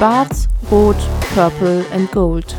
[0.00, 0.96] Schwarz, Rot,
[1.34, 2.56] Purple and Gold.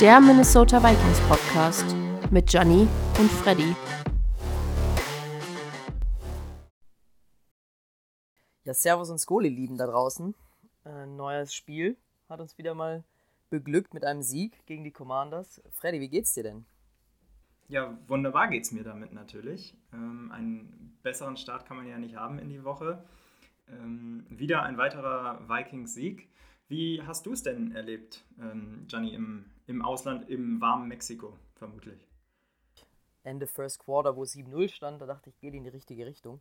[0.00, 1.94] Der Minnesota Vikings Podcast
[2.30, 2.88] mit Gianni
[3.18, 3.76] und Freddy.
[8.64, 10.34] Ja, Servus und Skoli lieben da draußen.
[10.84, 11.98] Ein neues Spiel
[12.30, 13.04] hat uns wieder mal
[13.50, 15.60] beglückt mit einem Sieg gegen die Commanders.
[15.72, 16.64] Freddy, wie geht's dir denn?
[17.68, 19.76] Ja, wunderbar geht's mir damit natürlich.
[19.92, 23.04] Ähm, einen besseren Start kann man ja nicht haben in die Woche.
[23.70, 26.26] Ähm, wieder ein weiterer Vikings-Sieg.
[26.68, 32.06] Wie hast du es denn erlebt, ähm, Gianni, im, im Ausland, im warmen Mexiko vermutlich?
[33.24, 36.40] Ende First Quarter, wo 7-0 stand, da dachte ich, geht in die richtige Richtung.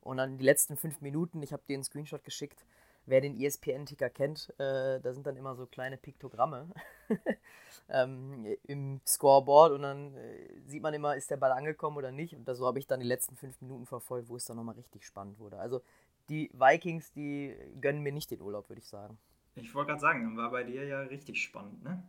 [0.00, 2.64] Und dann die letzten fünf Minuten, ich habe dir einen Screenshot geschickt,
[3.06, 6.68] wer den ESPN-Ticker kennt, äh, da sind dann immer so kleine Piktogramme
[7.88, 12.34] ähm, im Scoreboard und dann äh, sieht man immer, ist der Ball angekommen oder nicht.
[12.34, 15.04] Und so habe ich dann die letzten fünf Minuten verfolgt, wo es dann nochmal richtig
[15.04, 15.58] spannend wurde.
[15.58, 15.80] Also
[16.28, 19.18] die Vikings, die gönnen mir nicht den Urlaub, würde ich sagen.
[19.60, 22.02] Ich wollte gerade sagen, war bei dir ja richtig spannend, ne?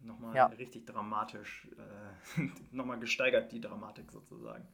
[0.00, 0.46] Nochmal ja.
[0.46, 1.68] richtig dramatisch,
[2.36, 2.40] äh,
[2.72, 4.66] nochmal gesteigert die Dramatik sozusagen.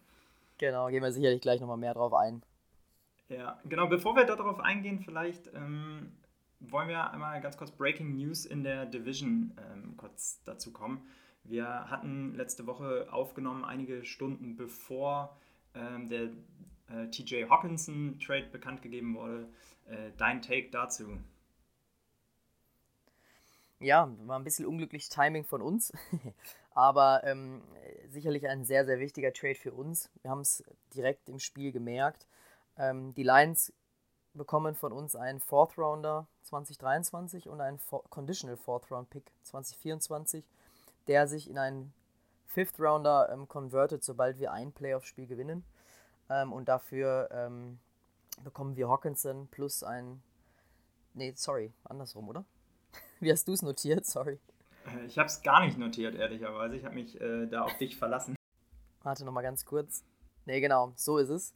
[0.56, 2.42] Genau, gehen wir sicherlich gleich nochmal mehr drauf ein.
[3.28, 6.12] Ja, genau, bevor wir darauf eingehen, vielleicht ähm,
[6.60, 11.06] wollen wir einmal ganz kurz Breaking News in der Division ähm, kurz dazu kommen.
[11.44, 15.36] Wir hatten letzte Woche aufgenommen, einige Stunden bevor
[15.74, 16.30] ähm, der
[16.88, 19.48] äh, TJ Hawkinson Trade bekannt gegeben wurde.
[19.86, 21.18] Äh, dein Take dazu?
[23.80, 25.92] Ja, war ein bisschen unglückliches Timing von uns,
[26.74, 27.62] aber ähm,
[28.08, 30.10] sicherlich ein sehr, sehr wichtiger Trade für uns.
[30.22, 32.26] Wir haben es direkt im Spiel gemerkt.
[32.76, 33.72] Ähm, die Lions
[34.34, 40.44] bekommen von uns einen Fourth Rounder 2023 und einen For Conditional Fourth Round Pick 2024,
[41.06, 41.92] der sich in einen
[42.46, 45.64] Fifth Rounder ähm, convertet, sobald wir ein Playoff-Spiel gewinnen.
[46.28, 47.78] Ähm, und dafür ähm,
[48.42, 50.20] bekommen wir Hawkinson plus ein.
[51.14, 52.44] Nee, sorry, andersrum, oder?
[53.20, 54.06] Wie hast du es notiert?
[54.06, 54.38] Sorry.
[54.86, 56.76] Äh, ich habe es gar nicht notiert, ehrlicherweise.
[56.76, 58.36] Ich habe mich äh, da auf dich verlassen.
[59.02, 60.04] Warte nochmal ganz kurz.
[60.46, 61.54] Nee, genau, so ist es.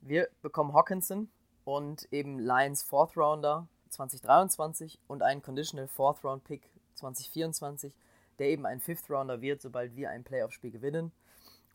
[0.00, 1.30] Wir bekommen Hawkinson
[1.64, 6.62] und eben Lions Fourth Rounder 2023 und einen Conditional Fourth Round Pick
[6.94, 7.92] 2024,
[8.38, 11.12] der eben ein Fifth Rounder wird, sobald wir ein Playoff-Spiel gewinnen.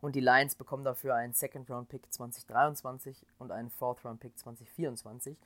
[0.02, 4.38] Und die Lions bekommen dafür einen Second Round Pick 2023 und einen Fourth Round Pick
[4.38, 5.38] 2024.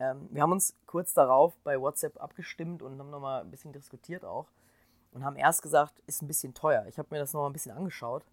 [0.00, 4.24] Ähm, wir haben uns kurz darauf bei WhatsApp abgestimmt und haben nochmal ein bisschen diskutiert
[4.24, 4.46] auch.
[5.12, 6.86] Und haben erst gesagt, ist ein bisschen teuer.
[6.86, 8.24] Ich habe mir das nochmal ein bisschen angeschaut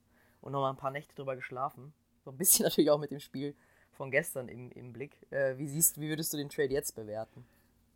[0.42, 1.94] und nochmal ein paar Nächte drüber geschlafen.
[2.24, 3.56] So ein bisschen natürlich auch mit dem Spiel
[3.92, 5.26] von gestern im, im Blick.
[5.32, 7.46] Äh, wie siehst wie würdest du den Trade jetzt bewerten?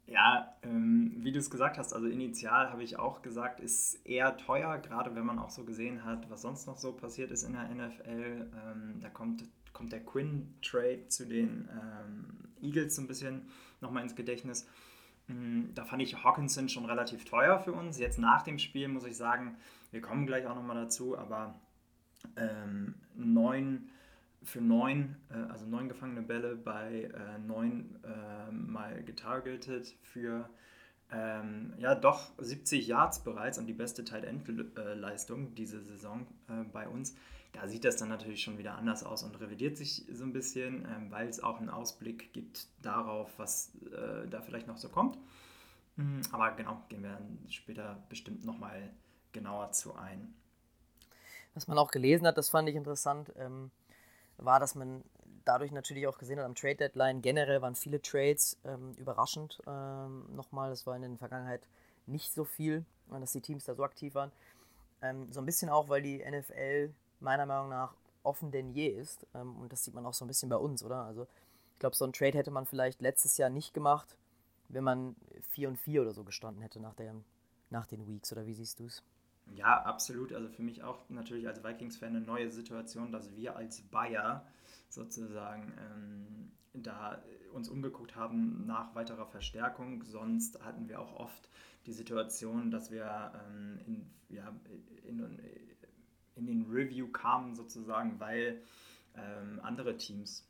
[0.09, 4.37] Ja, ähm, wie du es gesagt hast, also initial habe ich auch gesagt, ist eher
[4.37, 7.53] teuer, gerade wenn man auch so gesehen hat, was sonst noch so passiert ist in
[7.53, 8.49] der NFL.
[8.55, 9.43] Ähm, da kommt,
[9.79, 13.43] kommt der Quinn-Trade zu den ähm, Eagles so ein bisschen
[13.79, 14.67] nochmal ins Gedächtnis.
[15.27, 17.97] Mm, da fand ich Hawkinson schon relativ teuer für uns.
[17.97, 19.55] Jetzt nach dem Spiel muss ich sagen,
[19.91, 21.57] wir kommen gleich auch nochmal dazu, aber
[22.35, 23.89] ähm, neun
[24.43, 30.49] für neun, äh, also neun gefangene Bälle bei äh, neun äh, mal getargetet für
[31.09, 34.43] ähm, ja doch 70 Yards bereits und die beste Tight End
[34.95, 37.15] Leistung diese Saison äh, bei uns.
[37.51, 40.85] Da sieht das dann natürlich schon wieder anders aus und revidiert sich so ein bisschen,
[40.85, 45.17] ähm, weil es auch einen Ausblick gibt darauf, was äh, da vielleicht noch so kommt.
[45.95, 48.89] Mhm, aber genau, gehen wir später bestimmt nochmal
[49.31, 50.33] genauer zu ein.
[51.55, 53.33] Was man auch gelesen hat, das fand ich interessant.
[53.37, 53.71] Ähm
[54.39, 55.03] war, dass man
[55.45, 60.25] dadurch natürlich auch gesehen hat, am Trade Deadline generell waren viele Trades ähm, überraschend ähm,
[60.35, 60.69] nochmal.
[60.69, 61.67] Das war in der Vergangenheit
[62.05, 64.31] nicht so viel, dass die Teams da so aktiv waren.
[65.01, 69.25] Ähm, so ein bisschen auch, weil die NFL meiner Meinung nach offen denn je ist.
[69.33, 71.03] Ähm, und das sieht man auch so ein bisschen bei uns, oder?
[71.03, 71.27] Also
[71.73, 74.17] ich glaube, so ein Trade hätte man vielleicht letztes Jahr nicht gemacht,
[74.67, 75.15] wenn man
[75.49, 77.15] 4 und 4 oder so gestanden hätte nach, der,
[77.69, 78.31] nach den Weeks.
[78.31, 79.03] Oder wie siehst du es?
[79.55, 80.33] Ja, absolut.
[80.33, 84.45] Also für mich auch natürlich als Vikings-Fan eine neue Situation, dass wir als Bayer
[84.89, 87.21] sozusagen ähm, da
[87.53, 90.03] uns umgeguckt haben nach weiterer Verstärkung.
[90.03, 91.49] Sonst hatten wir auch oft
[91.85, 94.53] die Situation, dass wir ähm, in, ja,
[95.03, 95.39] in
[96.45, 98.61] den Review kamen sozusagen, weil
[99.15, 100.47] ähm, andere Teams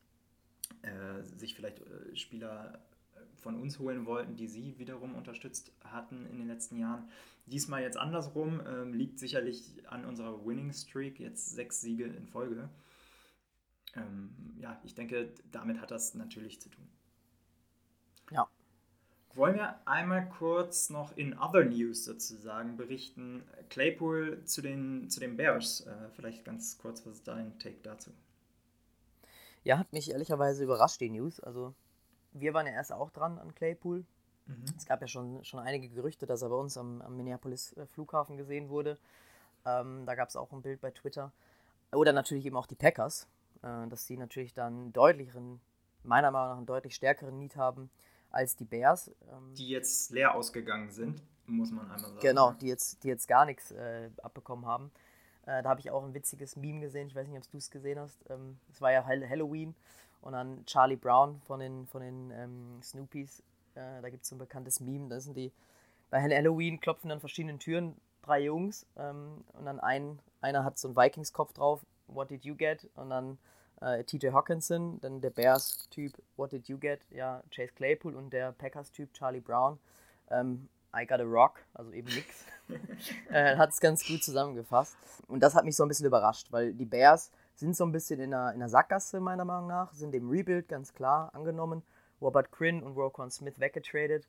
[0.82, 2.80] äh, sich vielleicht äh, Spieler
[3.40, 7.10] von uns holen wollten, die sie wiederum unterstützt hatten in den letzten Jahren.
[7.46, 12.70] Diesmal jetzt andersrum, ähm, liegt sicherlich an unserer Winning Streak, jetzt sechs Siege in Folge.
[13.96, 16.89] Ähm, ja, ich denke, damit hat das natürlich zu tun.
[19.40, 23.42] Wollen wir einmal kurz noch in Other News sozusagen berichten?
[23.70, 25.88] Claypool zu den, zu den Bears.
[25.88, 28.12] Äh, vielleicht ganz kurz, was ist dein Take dazu?
[29.64, 31.40] Ja, hat mich ehrlicherweise überrascht, die News.
[31.40, 31.74] Also
[32.34, 34.04] wir waren ja erst auch dran an Claypool.
[34.46, 34.66] Mhm.
[34.76, 37.86] Es gab ja schon, schon einige Gerüchte, dass er bei uns am, am Minneapolis äh,
[37.86, 38.98] Flughafen gesehen wurde.
[39.66, 41.32] Ähm, da gab es auch ein Bild bei Twitter.
[41.94, 43.26] Oder natürlich eben auch die Packers,
[43.62, 45.62] äh, dass die natürlich dann deutlicheren,
[46.04, 47.90] meiner Meinung nach einen deutlich stärkeren Need haben
[48.32, 49.10] als die Bears.
[49.32, 52.20] Ähm, die jetzt leer ausgegangen sind, muss man einmal sagen.
[52.22, 54.92] Genau, die jetzt, die jetzt gar nichts äh, abbekommen haben.
[55.46, 57.72] Äh, da habe ich auch ein witziges Meme gesehen, ich weiß nicht, ob du es
[57.72, 58.20] gesehen hast.
[58.30, 59.76] Ähm, es war ja Halloween
[60.22, 63.42] und dann Charlie Brown von den, von den ähm, Snoopies.
[63.76, 65.52] Äh, da gibt es so ein bekanntes Meme, da sind die
[66.10, 70.88] bei Halloween klopfen an verschiedenen Türen drei Jungs ähm, und dann ein, einer hat so
[70.88, 72.90] einen Vikings-Kopf drauf, What did you get?
[72.96, 73.38] Und dann
[73.82, 77.00] äh, TJ Hawkinson, dann der Bears-Typ, What did you get?
[77.12, 79.80] Ja, Chase Claypool und der Packers-Typ, Charlie Brown.
[80.30, 82.46] Ähm, I got a rock, also eben nix.
[83.30, 84.96] äh, hat es ganz gut zusammengefasst.
[85.28, 88.20] Und das hat mich so ein bisschen überrascht, weil die Bears sind so ein bisschen
[88.20, 91.84] in einer, in einer Sackgasse, meiner Meinung nach, sind dem Rebuild ganz klar angenommen.
[92.22, 94.28] Robert Quinn und Roquan Smith weggetradet.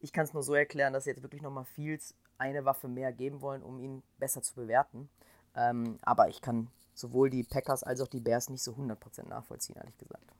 [0.00, 3.12] Ich kann es nur so erklären, dass sie jetzt wirklich nochmal Fields eine Waffe mehr
[3.12, 5.08] geben wollen, um ihn besser zu bewerten.
[5.54, 6.68] Ähm, aber ich kann
[7.00, 10.32] sowohl die Packers als auch die Bears nicht so 100% nachvollziehen, ehrlich gesagt.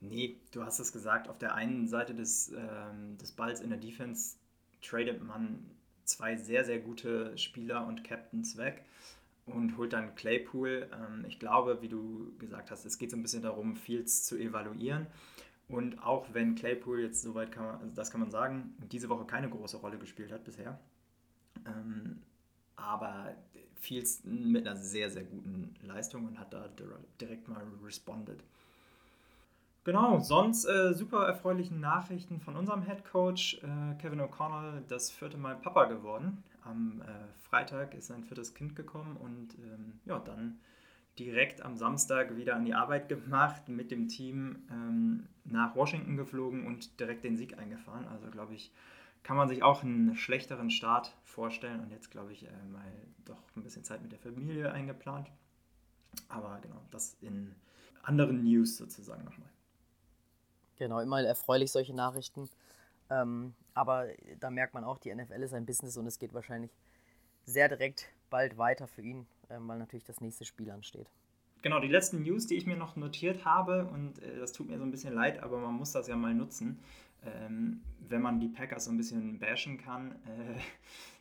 [0.00, 3.78] Nee, du hast es gesagt, auf der einen Seite des, ähm, des Balls in der
[3.78, 4.36] Defense
[4.82, 5.70] tradet man
[6.04, 8.84] zwei sehr, sehr gute Spieler und Captains weg
[9.46, 10.88] und holt dann Claypool.
[10.92, 14.36] Ähm, ich glaube, wie du gesagt hast, es geht so ein bisschen darum, Fields zu
[14.36, 15.06] evaluieren.
[15.68, 19.24] Und auch wenn Claypool jetzt soweit kann man, also das kann man sagen, diese Woche
[19.24, 20.78] keine große Rolle gespielt hat bisher,
[21.66, 22.22] ähm,
[22.76, 23.34] aber
[23.80, 26.68] Fields mit einer sehr, sehr guten Leistung und hat da
[27.20, 28.42] direkt mal responded.
[29.84, 35.36] Genau, sonst äh, super erfreuliche Nachrichten von unserem Head Coach äh, Kevin O'Connell, das vierte
[35.36, 36.42] Mal Papa geworden.
[36.64, 37.04] Am äh,
[37.48, 40.58] Freitag ist sein viertes Kind gekommen und ähm, ja, dann
[41.20, 46.66] direkt am Samstag wieder an die Arbeit gemacht, mit dem Team ähm, nach Washington geflogen
[46.66, 48.06] und direkt den Sieg eingefahren.
[48.08, 48.72] Also glaube ich,
[49.26, 52.84] kann man sich auch einen schlechteren Start vorstellen und jetzt glaube ich äh, mal
[53.24, 55.32] doch ein bisschen Zeit mit der Familie eingeplant.
[56.28, 57.52] Aber genau, das in
[58.04, 59.48] anderen News sozusagen nochmal.
[60.76, 62.48] Genau, immer erfreulich solche Nachrichten.
[63.10, 64.06] Ähm, aber
[64.38, 66.70] da merkt man auch, die NFL ist ein Business und es geht wahrscheinlich
[67.46, 71.08] sehr direkt bald weiter für ihn, ähm, weil natürlich das nächste Spiel ansteht.
[71.62, 74.78] Genau, die letzten News, die ich mir noch notiert habe, und äh, das tut mir
[74.78, 76.78] so ein bisschen leid, aber man muss das ja mal nutzen,
[77.24, 80.60] ähm, wenn man die Packers so ein bisschen bashen kann, äh,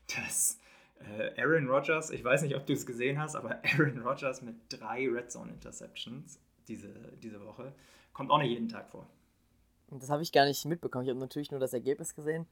[0.16, 0.60] dass
[1.00, 4.56] äh, Aaron Rodgers, ich weiß nicht, ob du es gesehen hast, aber Aaron Rodgers mit
[4.70, 6.90] drei Red Zone Interceptions diese,
[7.22, 7.74] diese Woche
[8.14, 9.08] kommt auch nicht jeden Tag vor.
[9.90, 11.04] Das habe ich gar nicht mitbekommen.
[11.04, 12.48] Ich habe natürlich nur das Ergebnis gesehen.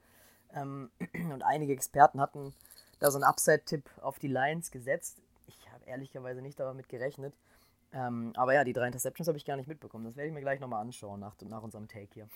[0.52, 0.90] Ähm,
[1.32, 2.54] und einige Experten hatten
[3.00, 5.20] da so einen Upside-Tipp auf die Lions gesetzt.
[5.46, 7.34] Ich habe ehrlicherweise nicht damit gerechnet.
[7.92, 10.04] Ähm, aber ja, die drei Interceptions habe ich gar nicht mitbekommen.
[10.04, 12.28] Das werde ich mir gleich nochmal anschauen nach, nach unserem Take hier.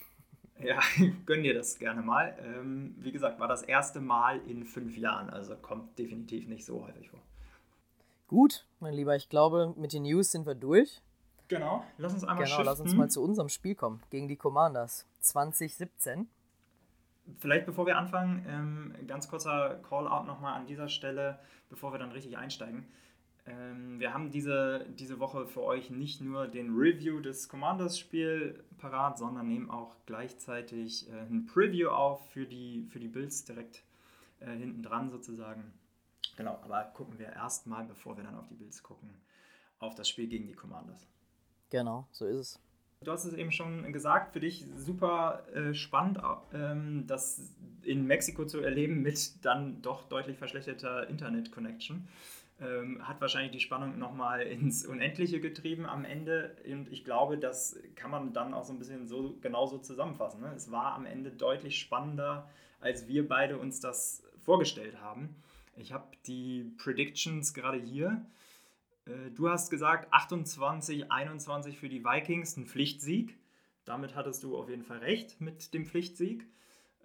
[0.62, 0.80] Ja,
[1.26, 2.36] gönn dir das gerne mal.
[2.42, 6.86] Ähm, wie gesagt, war das erste Mal in fünf Jahren, also kommt definitiv nicht so
[6.86, 7.20] häufig vor.
[8.26, 11.00] Gut, mein Lieber, ich glaube, mit den News sind wir durch.
[11.48, 12.64] Genau, lass uns einmal Genau, shiften.
[12.66, 16.28] lass uns mal zu unserem Spiel kommen, gegen die Commanders 2017.
[17.38, 21.38] Vielleicht bevor wir anfangen, ähm, ganz kurzer Call-out nochmal an dieser Stelle,
[21.70, 22.86] bevor wir dann richtig einsteigen.
[23.48, 29.18] Ähm, wir haben diese, diese Woche für euch nicht nur den Review des Commanders-Spiel parat,
[29.18, 33.82] sondern nehmen auch gleichzeitig äh, ein Preview auf für die, für die Builds direkt
[34.40, 35.72] äh, hinten dran sozusagen.
[36.36, 39.10] Genau, aber gucken wir erstmal, bevor wir dann auf die Builds gucken,
[39.78, 41.06] auf das Spiel gegen die Commanders.
[41.70, 42.60] Genau, so ist es.
[43.04, 46.18] Du hast es eben schon gesagt, für dich super äh, spannend,
[46.52, 52.08] ähm, das in Mexiko zu erleben mit dann doch deutlich verschlechterter Internet-Connection.
[52.60, 56.56] Ähm, hat wahrscheinlich die Spannung nochmal ins Unendliche getrieben am Ende.
[56.66, 60.40] Und ich glaube, das kann man dann auch so ein bisschen so genauso zusammenfassen.
[60.40, 60.52] Ne?
[60.56, 62.48] Es war am Ende deutlich spannender,
[62.80, 65.36] als wir beide uns das vorgestellt haben.
[65.76, 68.26] Ich habe die Predictions gerade hier.
[69.06, 73.38] Äh, du hast gesagt 28, 21 für die Vikings, ein Pflichtsieg.
[73.84, 76.44] Damit hattest du auf jeden Fall recht mit dem Pflichtsieg.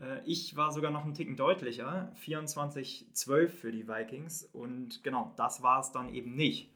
[0.02, 4.44] Äh, ich war sogar noch einen Ticken deutlicher, 24-12 für die Vikings.
[4.54, 6.70] Und genau, das war es dann eben nicht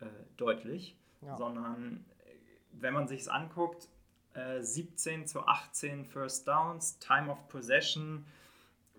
[0.00, 0.06] äh,
[0.36, 1.36] deutlich, ja.
[1.36, 2.04] sondern
[2.72, 3.88] wenn man sich es anguckt,
[4.60, 8.24] 17 zu 18 First Downs, Time of Possession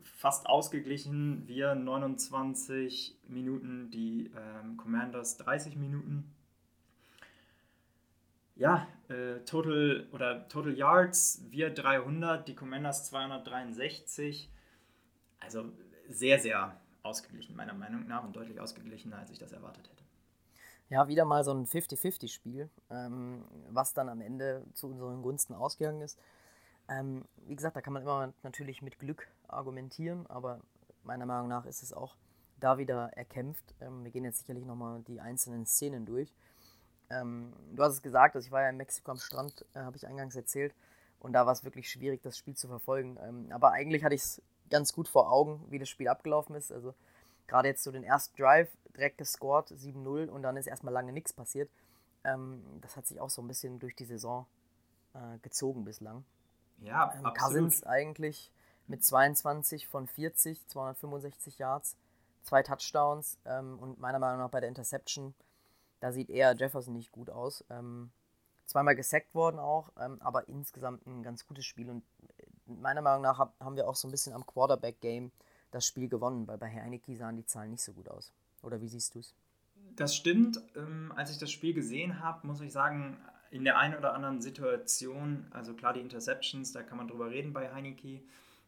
[0.05, 1.47] fast ausgeglichen.
[1.47, 6.31] Wir 29 Minuten, die ähm, Commanders 30 Minuten.
[8.55, 14.49] Ja, äh, Total oder Total Yards, wir 300, die Commanders 263.
[15.39, 15.65] Also
[16.07, 20.03] sehr, sehr ausgeglichen, meiner Meinung nach, und deutlich ausgeglichener, als ich das erwartet hätte.
[20.89, 26.01] Ja, wieder mal so ein 50-50-Spiel, ähm, was dann am Ende zu unseren Gunsten ausgegangen
[26.01, 26.19] ist.
[26.87, 30.61] Ähm, wie gesagt, da kann man immer natürlich mit Glück argumentieren, aber
[31.03, 32.15] meiner Meinung nach ist es auch
[32.59, 33.73] da wieder erkämpft.
[33.81, 36.33] Ähm, wir gehen jetzt sicherlich nochmal die einzelnen Szenen durch.
[37.09, 39.97] Ähm, du hast es gesagt, also ich war ja in Mexiko am Strand, äh, habe
[39.97, 40.73] ich eingangs erzählt.
[41.19, 43.17] Und da war es wirklich schwierig, das Spiel zu verfolgen.
[43.21, 46.71] Ähm, aber eigentlich hatte ich es ganz gut vor Augen, wie das Spiel abgelaufen ist.
[46.71, 46.93] Also
[47.47, 51.33] gerade jetzt so den ersten Drive direkt gescored, 7-0 und dann ist erstmal lange nichts
[51.33, 51.69] passiert.
[52.23, 54.45] Ähm, das hat sich auch so ein bisschen durch die Saison
[55.13, 56.25] äh, gezogen bislang.
[56.79, 57.37] Ja, ähm, absolut.
[57.37, 58.51] Cousins eigentlich
[58.87, 61.97] mit 22 von 40, 265 Yards,
[62.43, 65.33] zwei Touchdowns ähm, und meiner Meinung nach bei der Interception,
[65.99, 67.63] da sieht eher Jefferson nicht gut aus.
[67.69, 68.11] Ähm,
[68.65, 72.03] zweimal gesackt worden auch, ähm, aber insgesamt ein ganz gutes Spiel und
[72.37, 75.31] äh, meiner Meinung nach hab, haben wir auch so ein bisschen am Quarterback-Game
[75.71, 78.31] das Spiel gewonnen, weil bei Heineke sahen die Zahlen nicht so gut aus.
[78.63, 79.35] Oder wie siehst du es?
[79.95, 80.59] Das stimmt.
[80.75, 83.17] Ähm, als ich das Spiel gesehen habe, muss ich sagen,
[83.51, 87.53] in der einen oder anderen Situation, also klar die Interceptions, da kann man drüber reden
[87.53, 88.21] bei Heineke,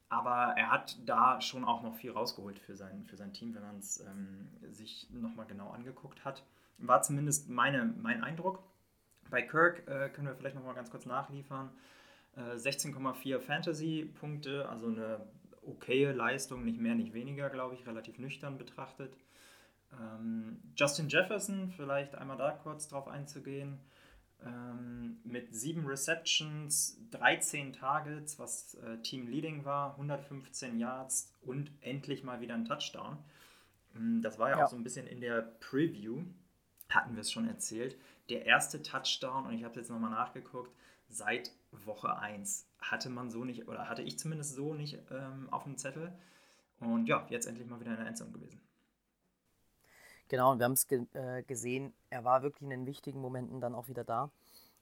[0.10, 3.63] aber er hat da schon auch noch viel rausgeholt für sein, für sein Team, wenn
[3.63, 6.43] man es ähm, sich nochmal genau angeguckt hat.
[6.77, 8.63] War zumindest meine, mein Eindruck.
[9.29, 11.69] Bei Kirk äh, können wir vielleicht nochmal ganz kurz nachliefern.
[12.36, 15.19] Äh, 16,4 Fantasy-Punkte, also eine
[15.63, 19.17] okaye Leistung, nicht mehr, nicht weniger, glaube ich, relativ nüchtern betrachtet.
[19.93, 23.79] Ähm, Justin Jefferson, vielleicht einmal da kurz drauf einzugehen,
[24.46, 32.24] ähm, mit sieben Receptions, 13 Targets, was äh, Team Leading war, 115 Yards und endlich
[32.24, 33.17] mal wieder ein Touchdown.
[33.96, 36.24] Ähm, das war ja, ja, auch so ein bisschen in der Preview,
[36.89, 37.96] hatten wir es schon erzählt.
[38.29, 40.72] Der erste Touchdown, und ich habe jetzt nochmal nachgeguckt,
[41.10, 45.63] seit Woche 1 hatte man so nicht, oder hatte ich zumindest so nicht ähm, auf
[45.63, 46.13] dem Zettel.
[46.79, 48.62] Und ja, jetzt endlich mal wieder in der Endzone gewesen.
[50.29, 53.62] Genau, und wir haben es ge äh, gesehen, er war wirklich in den wichtigen Momenten
[53.62, 54.29] dann auch wieder da.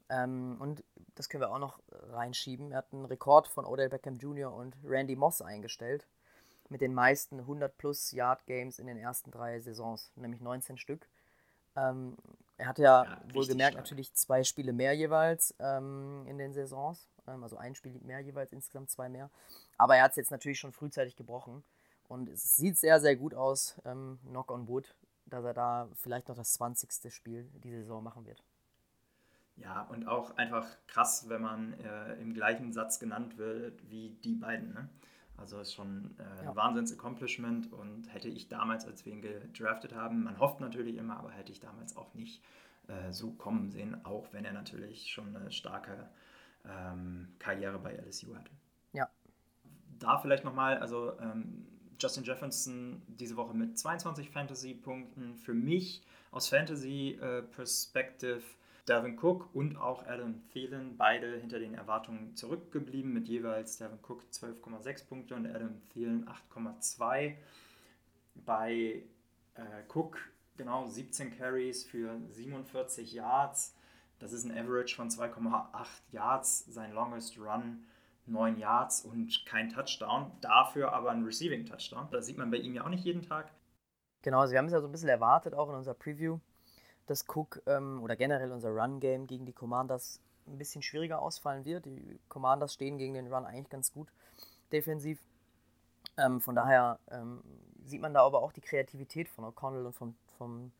[0.09, 0.83] Ähm, und
[1.15, 2.71] das können wir auch noch reinschieben.
[2.71, 4.53] Er hat einen Rekord von Odell Beckham Jr.
[4.53, 6.07] und Randy Moss eingestellt.
[6.69, 11.07] Mit den meisten 100 plus Yard Games in den ersten drei Saisons, nämlich 19 Stück.
[11.75, 12.15] Ähm,
[12.57, 17.07] er hatte ja, ja wohlgemerkt natürlich zwei Spiele mehr jeweils ähm, in den Saisons.
[17.27, 19.29] Ähm, also ein Spiel mehr jeweils, insgesamt zwei mehr.
[19.77, 21.63] Aber er hat es jetzt natürlich schon frühzeitig gebrochen.
[22.07, 26.29] Und es sieht sehr, sehr gut aus, ähm, knock on wood, dass er da vielleicht
[26.29, 27.11] noch das 20.
[27.11, 28.43] Spiel diese Saison machen wird.
[29.57, 34.35] Ja, und auch einfach krass, wenn man äh, im gleichen Satz genannt wird wie die
[34.35, 34.73] beiden.
[34.73, 34.89] Ne?
[35.37, 36.55] Also ist schon äh, ein ja.
[36.55, 41.31] Wahnsinns-Accomplishment und hätte ich damals, als wir ihn gedraftet haben, man hofft natürlich immer, aber
[41.31, 42.41] hätte ich damals auch nicht
[42.87, 46.09] äh, so kommen sehen, auch wenn er natürlich schon eine starke
[46.65, 48.51] ähm, Karriere bei LSU hatte.
[48.93, 49.09] Ja.
[49.99, 51.67] Da vielleicht nochmal, also ähm,
[51.99, 55.35] Justin Jefferson diese Woche mit 22 Fantasy-Punkten.
[55.35, 58.43] Für mich aus Fantasy-Perspective
[58.87, 64.23] Devin Cook und auch Adam Thielen, beide hinter den Erwartungen zurückgeblieben, mit jeweils Devin Cook
[64.31, 67.35] 12,6 Punkte und Adam Thielen 8,2.
[68.45, 69.03] Bei
[69.55, 69.61] äh,
[69.91, 70.19] Cook
[70.57, 73.75] genau 17 Carries für 47 Yards.
[74.19, 76.65] Das ist ein Average von 2,8 Yards.
[76.67, 77.85] Sein Longest Run
[78.27, 80.31] 9 Yards und kein Touchdown.
[80.41, 82.07] Dafür aber ein Receiving Touchdown.
[82.11, 83.51] Das sieht man bei ihm ja auch nicht jeden Tag.
[84.21, 86.39] Genau, also wir haben es ja so ein bisschen erwartet, auch in unserer Preview,
[87.07, 91.85] dass Cook ähm, oder generell unser Run-Game gegen die Commanders ein bisschen schwieriger ausfallen wird.
[91.85, 94.07] Die Commanders stehen gegen den Run eigentlich ganz gut
[94.71, 95.19] defensiv.
[96.17, 97.41] Ähm, von daher ähm,
[97.83, 100.71] sieht man da aber auch die Kreativität von O'Connell und vom, vom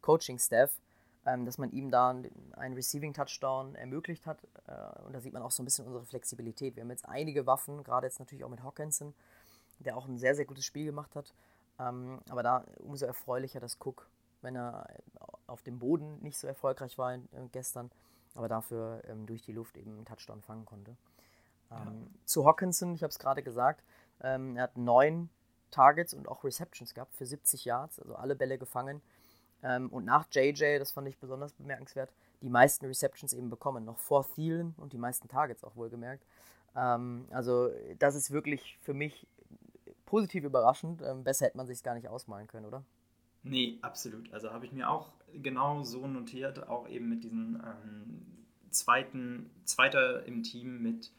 [0.00, 0.80] Coaching-Staff,
[1.26, 4.42] ähm, dass man ihm da einen Receiving-Touchdown ermöglicht hat.
[4.66, 6.76] Äh, und da sieht man auch so ein bisschen unsere Flexibilität.
[6.76, 9.14] Wir haben jetzt einige Waffen, gerade jetzt natürlich auch mit Hawkinson,
[9.78, 11.32] der auch ein sehr, sehr gutes Spiel gemacht hat.
[11.78, 14.06] Ähm, aber da umso erfreulicher, dass Cook,
[14.42, 14.86] wenn er
[15.46, 17.20] auf dem Boden nicht so erfolgreich war äh,
[17.52, 17.90] gestern,
[18.34, 20.96] aber dafür ähm, durch die Luft eben einen Touchdown fangen konnte.
[21.70, 21.82] Ja.
[21.82, 23.82] Ähm, zu Hawkinson, ich habe es gerade gesagt,
[24.22, 25.30] ähm, er hat neun
[25.70, 29.02] Targets und auch Receptions gehabt für 70 Yards, also alle Bälle gefangen.
[29.62, 33.98] Ähm, und nach JJ, das fand ich besonders bemerkenswert, die meisten Receptions eben bekommen, noch
[33.98, 36.24] vor Thielen und die meisten Targets auch wohlgemerkt.
[36.76, 39.26] Ähm, also das ist wirklich für mich
[40.06, 41.02] positiv überraschend.
[41.02, 42.84] Ähm, besser hätte man sich gar nicht ausmalen können, oder?
[43.42, 44.32] Nee, absolut.
[44.32, 48.26] Also habe ich mir auch genau so notiert, auch eben mit diesem ähm,
[48.70, 51.10] zweiten, zweiter im Team mit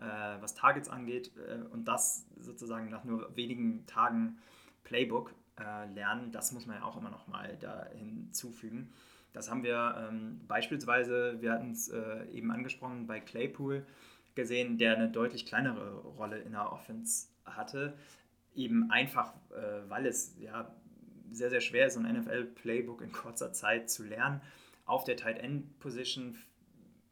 [0.00, 4.38] äh, was Targets angeht äh, und das sozusagen nach nur wenigen Tagen
[4.84, 8.92] Playbook äh, lernen, das muss man ja auch immer noch mal da hinzufügen.
[9.32, 13.86] Das haben wir ähm, beispielsweise, wir hatten es äh, eben angesprochen, bei Claypool
[14.34, 17.94] gesehen, der eine deutlich kleinere Rolle in der Offense hatte.
[18.54, 20.74] Eben einfach, äh, weil es ja
[21.30, 24.40] sehr, sehr schwer ist, so ein NFL-Playbook in kurzer Zeit zu lernen.
[24.84, 26.36] Auf der Tight End Position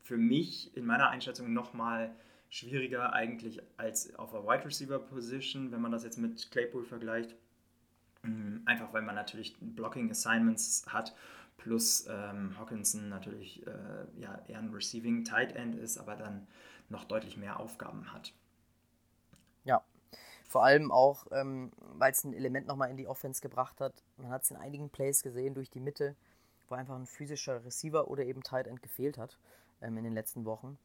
[0.02, 2.14] für mich in meiner Einschätzung nochmal
[2.48, 7.36] schwieriger eigentlich als auf der Wide Receiver Position, wenn man das jetzt mit Claypool vergleicht.
[8.22, 11.14] Mm, einfach weil man natürlich Blocking Assignments hat,
[11.56, 16.46] plus ähm, Hawkinson natürlich äh, ja, eher ein Receiving Tight End ist, aber dann
[16.88, 18.34] noch deutlich mehr Aufgaben hat.
[20.50, 24.02] Vor allem auch, ähm, weil es ein Element nochmal in die Offense gebracht hat.
[24.16, 26.16] Man hat es in einigen Plays gesehen durch die Mitte,
[26.68, 29.38] wo einfach ein physischer Receiver oder eben Tight End gefehlt hat
[29.80, 30.76] ähm, in den letzten Wochen.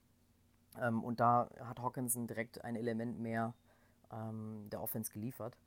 [0.79, 3.55] Ähm, und da hat Hawkinson direkt ein Element mehr
[4.12, 5.57] ähm, der Offense geliefert.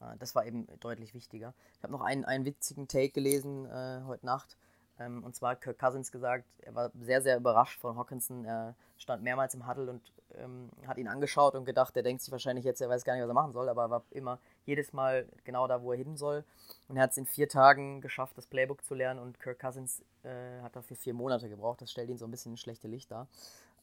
[0.00, 1.54] Äh, das war eben deutlich wichtiger.
[1.76, 4.56] Ich habe noch einen, einen witzigen Take gelesen äh, heute Nacht.
[4.98, 8.44] Ähm, und zwar hat Kirk Cousins gesagt, er war sehr, sehr überrascht von Hawkinson.
[8.44, 12.32] Er stand mehrmals im Huddle und ähm, hat ihn angeschaut und gedacht, er denkt sich
[12.32, 14.92] wahrscheinlich jetzt, er weiß gar nicht, was er machen soll, aber er war immer jedes
[14.92, 16.44] Mal genau da, wo er hin soll.
[16.88, 20.02] Und er hat es in vier Tagen geschafft, das Playbook zu lernen und Kirk Cousins
[20.22, 21.82] äh, hat dafür vier Monate gebraucht.
[21.82, 23.28] Das stellt ihn so ein bisschen in schlechte Licht dar.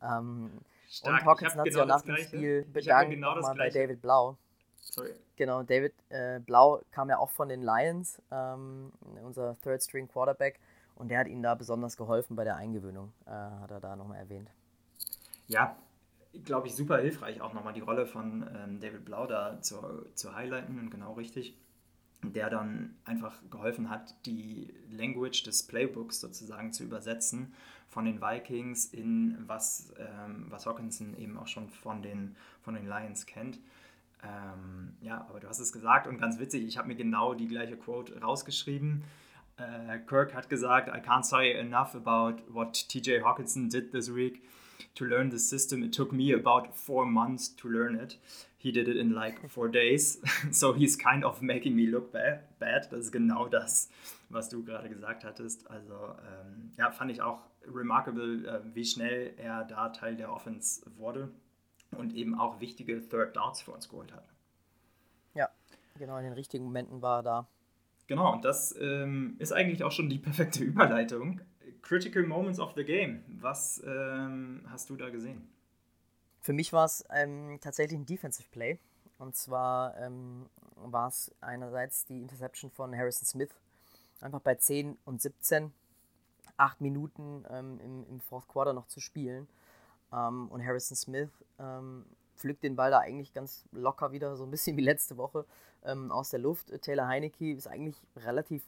[0.02, 0.60] Ähm,
[1.04, 4.38] und Hawkinson hat genau sich auch nach dem Spiel bedankt genau bei David Blau.
[4.82, 5.14] Sorry.
[5.38, 8.92] Genau, David äh, Blau kam ja auch von den Lions, ähm,
[9.24, 10.60] unser Third String Quarterback,
[10.96, 14.20] und der hat ihnen da besonders geholfen bei der Eingewöhnung, äh, hat er da nochmal
[14.20, 14.50] erwähnt.
[15.48, 15.76] Ja,
[16.46, 19.78] glaube ich, super hilfreich, auch nochmal die Rolle von ähm, David Blau da zu,
[20.16, 21.58] zu highlighten und genau richtig,
[22.24, 27.54] der dann einfach geholfen hat, die Language des Playbooks sozusagen zu übersetzen
[27.90, 32.88] von den Vikings in was, ähm, was Hawkinson eben auch schon von den, von den
[32.88, 33.60] Lions kennt.
[34.24, 37.48] Ähm, ja, aber du hast es gesagt und ganz witzig, ich habe mir genau die
[37.48, 39.04] gleiche Quote rausgeschrieben.
[39.58, 44.44] Äh, Kirk hat gesagt, I can't say enough about what TJ Hawkinson did this week
[44.96, 45.84] to learn the system.
[45.84, 48.18] It took me about four months to learn it.
[48.58, 50.20] He did it in like four days.
[50.52, 52.42] so he's kind of making me look bad.
[52.60, 52.88] bad.
[52.92, 53.90] Das ist genau das,
[54.30, 55.70] was du gerade gesagt hattest.
[55.70, 60.82] Also ähm, ja, fand ich auch remarkable, äh, wie schnell er da Teil der Offense
[60.98, 61.30] wurde
[61.98, 64.28] und eben auch wichtige Third Downs für uns geholt hat.
[65.34, 65.50] Ja,
[65.98, 67.48] genau in den richtigen Momenten war er da.
[68.08, 71.42] Genau, und das ähm, ist eigentlich auch schon die perfekte Überleitung.
[71.82, 73.24] Critical Moments of the Game.
[73.40, 75.48] Was ähm, hast du da gesehen?
[76.42, 78.80] Für mich war es ähm, tatsächlich ein Defensive Play.
[79.18, 83.52] Und zwar ähm, war es einerseits die Interception von Harrison Smith.
[84.22, 85.74] Einfach bei 10 und 17,
[86.58, 89.48] 8 Minuten ähm, im, im Fourth Quarter noch zu spielen.
[90.12, 91.30] Ähm, und Harrison Smith
[92.44, 95.46] pflückt den Ball da eigentlich ganz locker wieder, so ein bisschen wie letzte Woche
[95.86, 96.70] ähm, aus der Luft.
[96.82, 98.64] Taylor Heinecke ist eigentlich relativ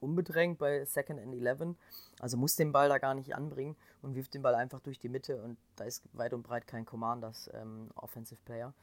[0.00, 1.74] unbedrängt bei Second and Eleven,
[2.20, 5.08] also muss den Ball da gar nicht anbringen und wirft den Ball einfach durch die
[5.08, 8.74] Mitte und da ist weit und breit kein Commanders ähm, Offensive Player.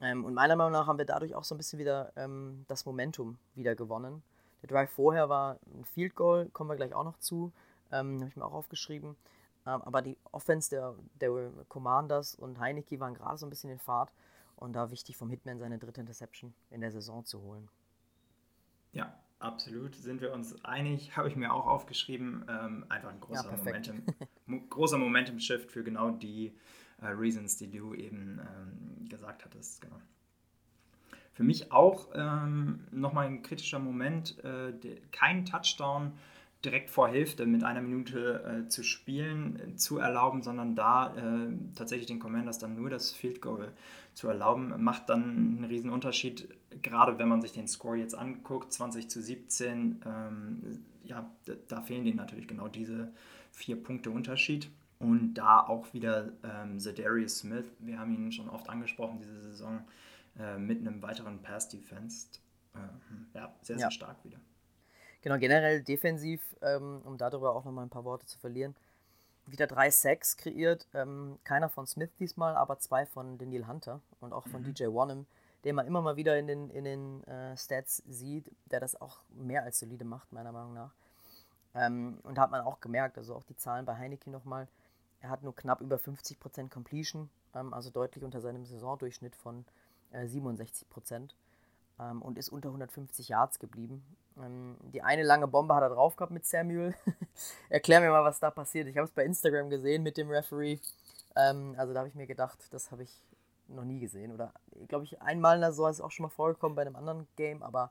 [0.00, 2.86] Ähm, und meiner Meinung nach haben wir dadurch auch so ein bisschen wieder ähm, das
[2.86, 4.22] Momentum wieder gewonnen.
[4.62, 7.52] Der Drive vorher war ein Field Goal, kommen wir gleich auch noch zu,
[7.92, 9.14] ähm, habe ich mir auch aufgeschrieben.
[9.66, 13.78] Ähm, aber die Offense der, der Commanders und Heinecke waren gerade so ein bisschen in
[13.78, 14.12] Fahrt
[14.54, 17.68] und da wichtig vom Hitman seine dritte Interception in der Saison zu holen.
[18.92, 19.94] Ja, absolut.
[19.94, 21.16] Sind wir uns einig?
[21.16, 22.44] Habe ich mir auch aufgeschrieben.
[22.48, 24.02] Ähm, einfach ein großer, ja, Momentum,
[24.70, 26.56] großer Momentum-Shift für genau die
[27.02, 29.82] äh, Reasons, die du eben ähm, gesagt hattest.
[29.82, 30.00] Genau.
[31.32, 34.42] Für mich auch ähm, nochmal ein kritischer Moment.
[34.42, 34.72] Äh,
[35.12, 36.12] kein Touchdown
[36.66, 41.52] direkt vor Hälfte mit einer Minute äh, zu spielen, äh, zu erlauben, sondern da äh,
[41.74, 43.72] tatsächlich den Commanders dann nur das Field Goal
[44.12, 46.48] zu erlauben, macht dann einen riesen Unterschied,
[46.82, 51.30] gerade wenn man sich den Score jetzt anguckt, 20 zu 17, ähm, ja,
[51.68, 53.12] da fehlen denen natürlich genau diese
[53.52, 54.68] vier Punkte Unterschied.
[54.98, 59.84] Und da auch wieder ähm, Zedarius Smith, wir haben ihn schon oft angesprochen diese Saison,
[60.38, 62.28] äh, mit einem weiteren Pass-Defense.
[62.74, 62.78] Äh,
[63.34, 63.90] ja, sehr, sehr ja.
[63.90, 64.38] stark wieder.
[65.26, 68.76] Genau, generell defensiv, ähm, um darüber auch nochmal ein paar Worte zu verlieren.
[69.44, 74.32] Wieder drei Sacks kreiert, ähm, keiner von Smith diesmal, aber zwei von Daniel Hunter und
[74.32, 74.72] auch von mhm.
[74.72, 75.26] DJ Wanham,
[75.64, 79.18] den man immer mal wieder in den, in den äh, Stats sieht, der das auch
[79.30, 80.94] mehr als solide macht, meiner Meinung nach.
[81.74, 84.68] Ähm, und da hat man auch gemerkt, also auch die Zahlen bei Heineke nochmal,
[85.20, 89.64] er hat nur knapp über 50% Completion, ähm, also deutlich unter seinem Saisondurchschnitt von
[90.12, 91.30] äh, 67%
[92.00, 94.04] ähm, und ist unter 150 Yards geblieben.
[94.38, 96.94] Ähm, die eine lange Bombe hat er drauf gehabt mit Samuel.
[97.68, 98.88] Erklär mir mal, was da passiert.
[98.88, 100.78] Ich habe es bei Instagram gesehen mit dem Referee.
[101.36, 103.22] Ähm, also da habe ich mir gedacht, das habe ich
[103.68, 104.32] noch nie gesehen.
[104.32, 104.52] Oder
[104.88, 107.90] glaube ich, einmal so ist es auch schon mal vorgekommen bei einem anderen Game, aber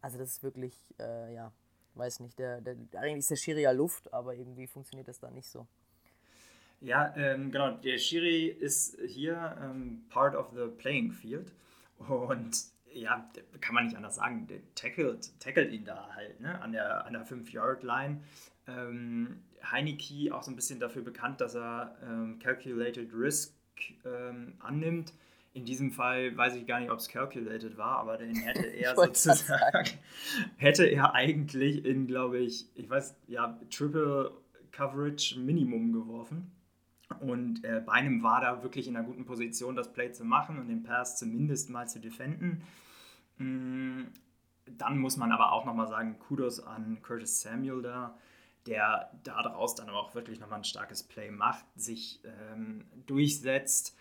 [0.00, 1.52] also das ist wirklich, äh, ja,
[1.94, 5.30] weiß nicht, der, der, eigentlich ist der Schiri ja Luft, aber irgendwie funktioniert das da
[5.30, 5.66] nicht so.
[6.80, 11.52] Ja, ähm, genau, der Schiri ist hier ähm, part of the playing field
[11.98, 13.30] und ja,
[13.60, 17.12] kann man nicht anders sagen, der tackelt, tackelt ihn da halt, ne, an der, an
[17.12, 18.20] der 5-Yard-Line.
[18.66, 23.54] Ähm, Heineke auch so ein bisschen dafür bekannt, dass er ähm, Calculated Risk
[24.04, 25.12] ähm, annimmt.
[25.52, 28.94] In diesem Fall weiß ich gar nicht, ob es calculated war, aber den hätte er
[28.94, 29.90] sozusagen,
[30.56, 34.32] hätte er eigentlich in, glaube ich, ich weiß, ja, Triple
[34.72, 36.52] Coverage Minimum geworfen.
[37.20, 40.68] Und äh, Beinem war da wirklich in einer guten Position, das Play zu machen und
[40.68, 42.62] den Pass zumindest mal zu defenden.
[43.38, 44.04] Mm,
[44.66, 48.16] dann muss man aber auch nochmal sagen, Kudos an Curtis Samuel da,
[48.66, 53.96] der daraus dann aber auch wirklich nochmal ein starkes Play macht, sich ähm, durchsetzt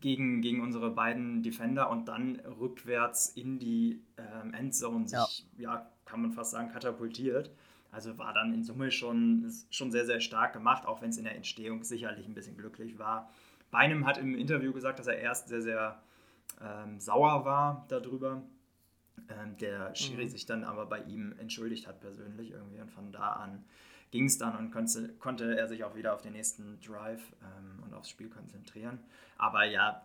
[0.00, 5.74] gegen, gegen unsere beiden Defender und dann rückwärts in die ähm, Endzone sich, ja.
[5.74, 7.50] ja, kann man fast sagen, katapultiert.
[7.90, 11.24] Also war dann in Summe schon, schon sehr, sehr stark gemacht, auch wenn es in
[11.24, 13.30] der Entstehung sicherlich ein bisschen glücklich war.
[13.70, 16.02] Beinem hat im Interview gesagt, dass er erst sehr, sehr
[16.60, 18.42] ähm, sauer war darüber.
[19.28, 20.28] Ähm, der Schiri mhm.
[20.28, 23.64] sich dann aber bei ihm entschuldigt hat persönlich irgendwie und von da an
[24.10, 27.82] ging es dann und konnte, konnte er sich auch wieder auf den nächsten Drive ähm,
[27.82, 28.98] und aufs Spiel konzentrieren.
[29.36, 30.02] Aber ja,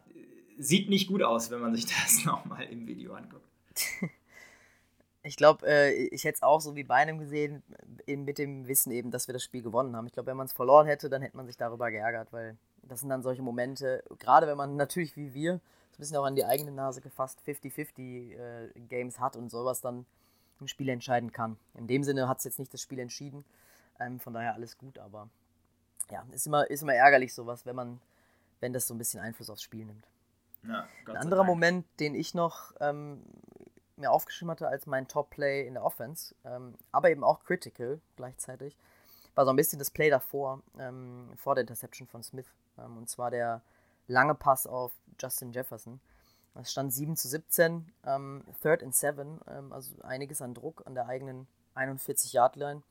[0.57, 3.45] sieht nicht gut aus, wenn man sich das nochmal im Video anguckt.
[5.25, 7.63] Ich glaube, äh, ich hätte es auch so wie bei einem gesehen,
[8.05, 10.05] mit dem Wissen eben, dass wir das Spiel gewonnen haben.
[10.05, 12.99] Ich glaube, wenn man es verloren hätte, dann hätte man sich darüber geärgert, weil das
[12.99, 15.61] sind dann solche Momente, gerade wenn man natürlich wie wir
[15.93, 19.81] so ein bisschen auch an die eigene Nase gefasst 50-50 äh, Games hat und sowas
[19.81, 20.05] dann
[20.59, 21.57] im Spiel entscheiden kann.
[21.75, 23.45] In dem Sinne hat es jetzt nicht das Spiel entschieden,
[23.99, 25.29] ähm, von daher alles gut, aber
[26.09, 28.01] ja, ist immer, ist immer ärgerlich sowas, wenn man,
[28.59, 30.07] wenn das so ein bisschen Einfluss aufs Spiel nimmt.
[30.63, 31.49] Ja, ein anderer Dank.
[31.49, 33.21] Moment, den ich noch ähm,
[33.97, 38.77] mir aufgeschrieben hatte als mein Top-Play in der Offense, ähm, aber eben auch critical gleichzeitig,
[39.35, 42.47] war so ein bisschen das Play davor, ähm, vor der Interception von Smith.
[42.79, 43.61] Ähm, und zwar der
[44.07, 45.99] lange Pass auf Justin Jefferson.
[46.55, 50.93] Es stand 7 zu 17, ähm, Third and Seven, ähm, also einiges an Druck an
[50.93, 52.83] der eigenen 41-Yard-Line.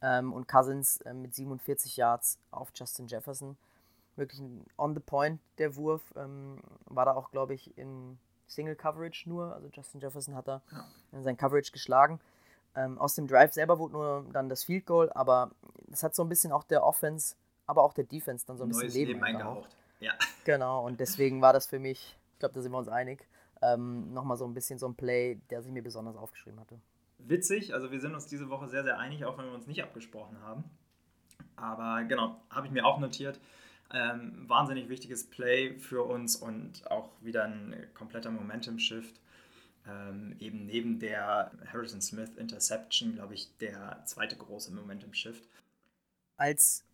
[0.00, 3.56] Ähm, und Cousins äh, mit 47 Yards auf Justin Jefferson.
[4.16, 6.02] Wirklich ein on the point der Wurf.
[6.14, 9.52] war da auch, glaube ich, in Single Coverage nur.
[9.52, 11.22] Also Justin Jefferson hat da ja.
[11.22, 12.20] sein Coverage geschlagen.
[12.76, 15.50] Ähm, aus dem Drive selber wurde nur dann das Field Goal, aber
[15.92, 17.36] es hat so ein bisschen auch der Offense,
[17.66, 19.76] aber auch der Defense dann so ein bisschen Leben, Leben eingehaucht.
[20.04, 20.12] Ja.
[20.44, 23.26] Genau, und deswegen war das für mich, ich glaube, da sind wir uns einig,
[23.62, 26.78] ähm, nochmal so ein bisschen so ein Play, der sich mir besonders aufgeschrieben hatte.
[27.18, 29.82] Witzig, also wir sind uns diese Woche sehr, sehr einig, auch wenn wir uns nicht
[29.82, 30.64] abgesprochen haben.
[31.56, 33.40] Aber genau, habe ich mir auch notiert.
[33.92, 39.20] Ähm, wahnsinnig wichtiges Play für uns und auch wieder ein kompletter Momentum-Shift.
[39.86, 45.48] Ähm, eben neben der Harrison Smith Interception, glaube ich, der zweite große Momentum-Shift.
[46.36, 46.84] Als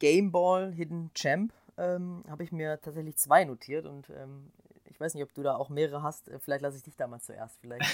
[0.00, 4.52] Gameball Hidden Champ ähm, habe ich mir tatsächlich zwei notiert und ähm,
[4.84, 6.28] ich weiß nicht, ob du da auch mehrere hast.
[6.28, 7.58] Äh, vielleicht lasse ich dich da mal zuerst.
[7.60, 7.90] Vielleicht.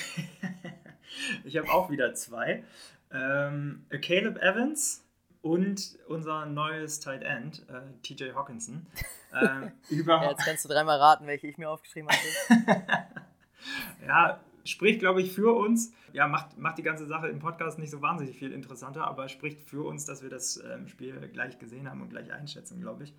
[1.45, 2.65] ich habe auch wieder zwei.
[3.13, 5.05] Ähm, Caleb Evans
[5.43, 8.87] und unser neues Tight End, äh, TJ Hawkinson.
[9.33, 9.73] Ähm,
[10.07, 12.83] ja, jetzt kannst du dreimal raten, welche ich mir aufgeschrieben habe.
[14.07, 15.93] ja, spricht, glaube ich, für uns.
[16.13, 19.63] Ja, macht, macht die ganze Sache im Podcast nicht so wahnsinnig viel interessanter, aber spricht
[19.63, 23.15] für uns, dass wir das ähm, Spiel gleich gesehen haben und gleich einschätzen, glaube ich.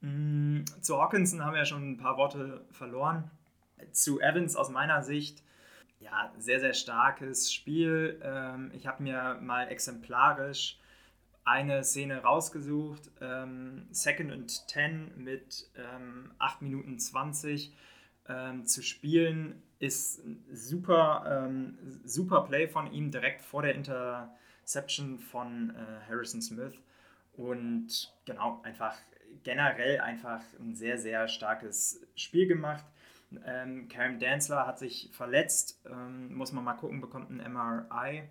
[0.00, 3.30] Mhm, zu Hawkinson haben wir ja schon ein paar Worte verloren.
[3.92, 5.42] Zu Evans aus meiner Sicht,
[6.00, 8.20] ja, sehr, sehr starkes Spiel.
[8.22, 10.78] Ähm, ich habe mir mal exemplarisch
[11.44, 17.72] eine Szene rausgesucht, ähm, Second and Ten mit ähm, 8 Minuten 20
[18.28, 25.70] ähm, zu spielen, ist super, ähm, super Play von ihm direkt vor der Interception von
[25.70, 26.74] äh, Harrison Smith
[27.32, 28.94] und genau, einfach
[29.42, 32.84] generell einfach ein sehr, sehr starkes Spiel gemacht.
[33.44, 38.22] Ähm, Karen Danzler hat sich verletzt, ähm, muss man mal gucken, bekommt ein MRI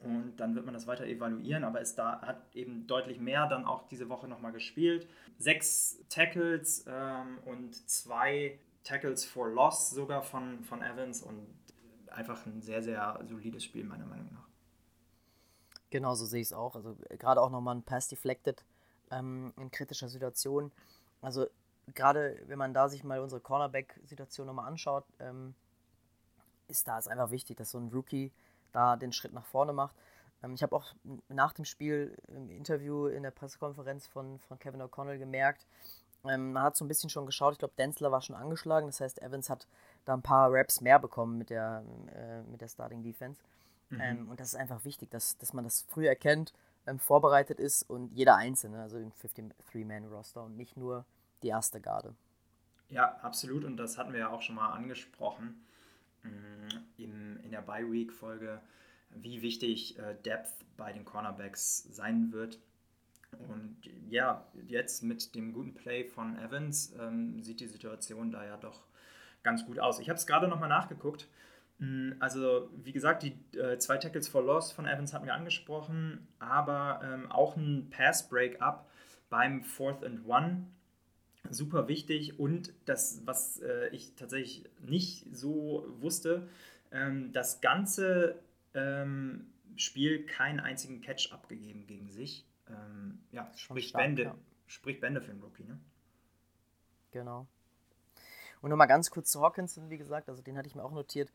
[0.00, 3.64] und dann wird man das weiter evaluieren, aber es da hat eben deutlich mehr dann
[3.64, 5.08] auch diese Woche nochmal gespielt.
[5.38, 11.46] Sechs Tackles ähm, und zwei Tackles for Loss sogar von, von Evans und
[12.10, 14.48] einfach ein sehr, sehr solides Spiel meiner Meinung nach.
[15.90, 16.76] Genau, so sehe ich es auch.
[16.76, 18.64] Also gerade auch nochmal ein Pass deflected
[19.14, 20.72] ähm, in kritischer Situation.
[21.22, 21.46] Also
[21.94, 25.54] gerade wenn man da sich mal unsere Cornerback-Situation nochmal anschaut, ähm,
[26.68, 28.32] ist da es einfach wichtig, dass so ein Rookie
[28.72, 29.96] da den Schritt nach vorne macht.
[30.42, 30.94] Ähm, ich habe auch
[31.28, 35.66] nach dem Spiel im Interview in der Pressekonferenz von, von Kevin O'Connell gemerkt,
[36.26, 39.00] ähm, man hat so ein bisschen schon geschaut, ich glaube, Denzler war schon angeschlagen, das
[39.00, 39.66] heißt, Evans hat
[40.04, 43.40] da ein paar Raps mehr bekommen mit der, äh, mit der Starting Defense.
[43.90, 44.00] Mhm.
[44.00, 46.52] Ähm, und das ist einfach wichtig, dass, dass man das früh erkennt,
[46.86, 51.04] ähm, vorbereitet ist und jeder Einzelne, also im 53-Man-Roster und nicht nur
[51.42, 52.14] die erste Garde.
[52.88, 53.64] Ja, absolut.
[53.64, 55.64] Und das hatten wir ja auch schon mal angesprochen
[56.96, 58.60] in, in der Bye-Week-Folge,
[59.10, 62.58] wie wichtig äh, Depth bei den Cornerbacks sein wird.
[63.48, 63.76] Und
[64.08, 68.82] ja, jetzt mit dem guten Play von Evans ähm, sieht die Situation da ja doch
[69.42, 69.98] ganz gut aus.
[69.98, 71.28] Ich habe es gerade nochmal nachgeguckt.
[72.20, 77.00] Also, wie gesagt, die äh, zwei Tackles for Loss von Evans hatten wir angesprochen, aber
[77.02, 78.88] ähm, auch ein Pass-Break-up
[79.28, 80.66] beim Fourth and One.
[81.50, 86.48] Super wichtig und das, was äh, ich tatsächlich nicht so wusste,
[86.90, 88.36] ähm, das ganze
[88.72, 92.46] ähm, Spiel keinen einzigen Catch abgegeben gegen sich.
[92.68, 94.34] Ähm, ja, spricht Bände, ja.
[94.66, 95.78] spricht Bände für den Rookie, ne?
[97.10, 97.46] Genau.
[98.62, 101.30] Und nochmal ganz kurz zu Hawkinson, wie gesagt, also den hatte ich mir auch notiert.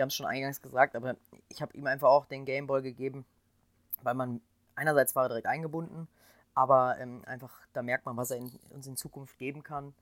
[0.00, 1.14] Wir haben es schon eingangs gesagt, aber
[1.50, 3.26] ich habe ihm einfach auch den Gameboy gegeben,
[4.02, 4.40] weil man
[4.74, 6.08] einerseits war er direkt eingebunden,
[6.54, 9.92] aber ähm, einfach da merkt man, was er in, uns in Zukunft geben kann.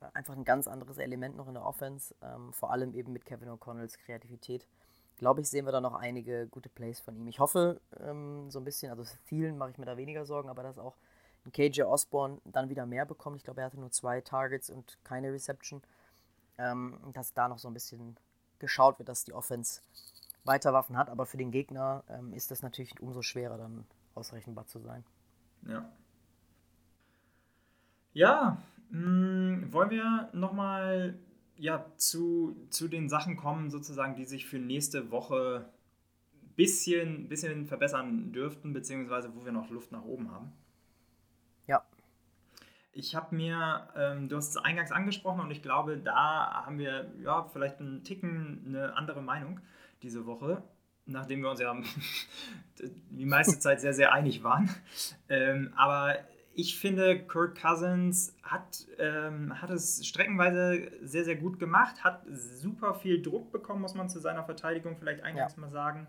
[0.00, 3.24] Äh, einfach ein ganz anderes Element noch in der Offense, ähm, vor allem eben mit
[3.24, 4.68] Kevin O'Connells Kreativität.
[5.16, 7.26] Glaube ich, sehen wir da noch einige gute Plays von ihm.
[7.26, 10.62] Ich hoffe ähm, so ein bisschen, also vielen mache ich mir da weniger Sorgen, aber
[10.62, 10.94] dass auch
[11.44, 13.36] ein KJ Osborne dann wieder mehr bekommt.
[13.38, 15.82] Ich glaube, er hatte nur zwei Targets und keine Reception.
[16.56, 18.16] Ähm, dass da noch so ein bisschen
[18.60, 19.80] geschaut wird, dass die Offense
[20.44, 21.10] weiter Waffen hat.
[21.10, 25.04] Aber für den Gegner ähm, ist das natürlich umso schwerer, dann ausrechenbar zu sein.
[25.66, 25.90] Ja.
[28.12, 31.18] Ja, mh, mm, wollen wir nochmal
[31.56, 35.70] ja, zu, zu den Sachen kommen, sozusagen, die sich für nächste Woche
[36.42, 40.52] ein bisschen, bisschen verbessern dürften, beziehungsweise wo wir noch Luft nach oben haben?
[42.92, 47.10] Ich habe mir, ähm, du hast es eingangs angesprochen und ich glaube, da haben wir
[47.22, 49.60] ja vielleicht einen Ticken eine andere Meinung
[50.02, 50.62] diese Woche,
[51.06, 51.74] nachdem wir uns ja
[53.10, 54.68] die meiste Zeit sehr, sehr einig waren.
[55.28, 56.16] Ähm, aber
[56.54, 62.94] ich finde, Kirk Cousins hat, ähm, hat es streckenweise sehr, sehr gut gemacht, hat super
[62.94, 65.60] viel Druck bekommen, muss man zu seiner Verteidigung vielleicht eingangs ja.
[65.60, 66.08] mal sagen.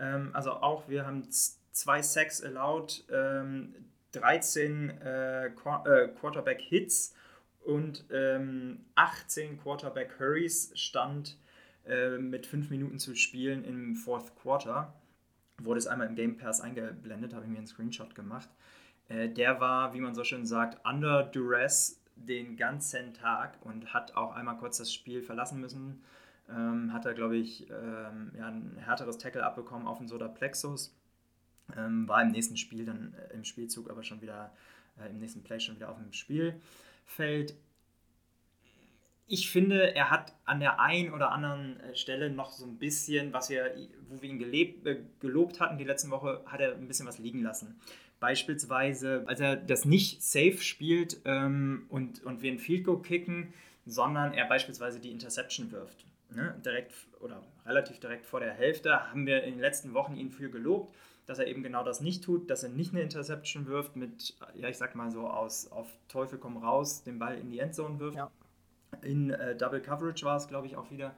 [0.00, 3.74] Ähm, also auch, wir haben zwei Sacks allowed, ähm,
[4.14, 7.14] 13 äh, Qu äh, Quarterback-Hits
[7.64, 11.38] und 18 ähm, Quarterback-Hurries stand
[11.86, 14.94] äh, mit fünf Minuten zu spielen im Fourth Quarter.
[15.58, 18.48] Wurde es einmal im Game Pass eingeblendet, habe ich mir einen Screenshot gemacht.
[19.08, 24.16] Äh, der war, wie man so schön sagt, under duress den ganzen Tag und hat
[24.16, 26.02] auch einmal kurz das Spiel verlassen müssen.
[26.48, 30.94] Ähm, hat er, glaube ich, ähm, ja, ein härteres Tackle abbekommen auf den Soda Plexus.
[31.76, 34.52] Ähm, war im nächsten Spiel dann äh, im Spielzug aber schon wieder,
[35.00, 37.54] äh, im nächsten Play schon wieder auf dem Spielfeld.
[39.26, 43.32] Ich finde, er hat an der einen oder anderen äh, Stelle noch so ein bisschen,
[43.32, 43.74] was wir,
[44.08, 47.18] wo wir ihn gelebt, äh, gelobt hatten die letzte Woche, hat er ein bisschen was
[47.18, 47.80] liegen lassen.
[48.20, 53.52] Beispielsweise, als er das nicht safe spielt ähm, und, und wir ein Field Goal kicken,
[53.86, 56.06] sondern er beispielsweise die Interception wirft.
[56.30, 56.60] Ne?
[56.64, 60.50] Direkt oder relativ direkt vor der Hälfte haben wir in den letzten Wochen ihn für
[60.50, 60.94] gelobt,
[61.26, 64.68] dass er eben genau das nicht tut, dass er nicht eine Interception wirft mit, ja,
[64.68, 68.16] ich sag mal so, aus auf Teufel komm raus, den Ball in die Endzone wirft.
[68.16, 68.30] Ja.
[69.02, 71.14] In äh, Double Coverage war es, glaube ich, auch wieder.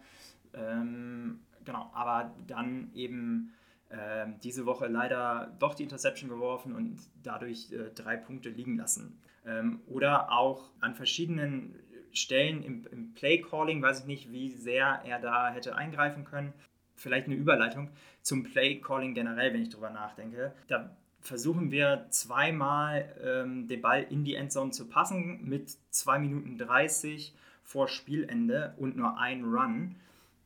[0.55, 3.53] Ähm, genau, aber dann eben
[3.91, 9.21] äh, diese Woche leider doch die Interception geworfen und dadurch äh, drei Punkte liegen lassen.
[9.45, 11.75] Ähm, oder auch an verschiedenen
[12.13, 16.53] Stellen im, im Play-Calling, weiß ich nicht, wie sehr er da hätte eingreifen können.
[16.97, 17.91] Vielleicht eine Überleitung
[18.23, 20.53] zum Play-Calling generell, wenn ich drüber nachdenke.
[20.69, 26.59] Da versuchen wir zweimal ähm, den Ball in die Endzone zu passen mit 2 Minuten
[26.59, 29.97] 30 vor Spielende und nur ein Run.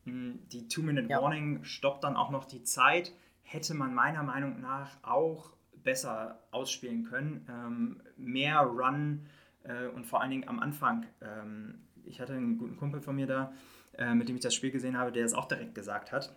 [0.05, 1.63] Hm, die Two-Minute-Warning ja.
[1.63, 3.13] stoppt dann auch noch die Zeit
[3.51, 5.51] hätte man meiner Meinung nach auch
[5.83, 7.45] besser ausspielen können.
[7.49, 9.25] Ähm, mehr Run
[9.63, 11.05] äh, und vor allen Dingen am Anfang.
[11.21, 13.53] Ähm, ich hatte einen guten Kumpel von mir da,
[13.97, 16.33] äh, mit dem ich das Spiel gesehen habe, der es auch direkt gesagt hat.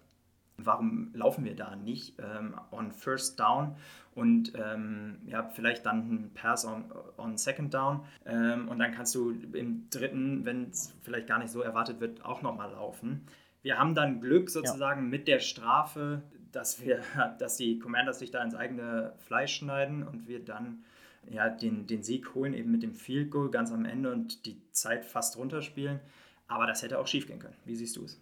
[0.57, 3.77] Warum laufen wir da nicht ähm, on First Down
[4.15, 6.85] und ähm, ja, vielleicht dann ein Pass on,
[7.17, 11.51] on Second Down ähm, und dann kannst du im dritten, wenn es vielleicht gar nicht
[11.51, 13.27] so erwartet wird, auch nochmal laufen.
[13.63, 15.09] Wir haben dann Glück sozusagen ja.
[15.09, 16.23] mit der Strafe
[16.55, 17.03] dass wir,
[17.39, 20.85] dass die Commanders sich da ins eigene Fleisch schneiden und wir dann
[21.31, 24.61] ja, den, den Sieg holen, eben mit dem Field Goal ganz am Ende und die
[24.73, 26.01] Zeit fast runterspielen.
[26.47, 27.57] Aber das hätte auch schief gehen können.
[27.65, 28.21] Wie siehst du es?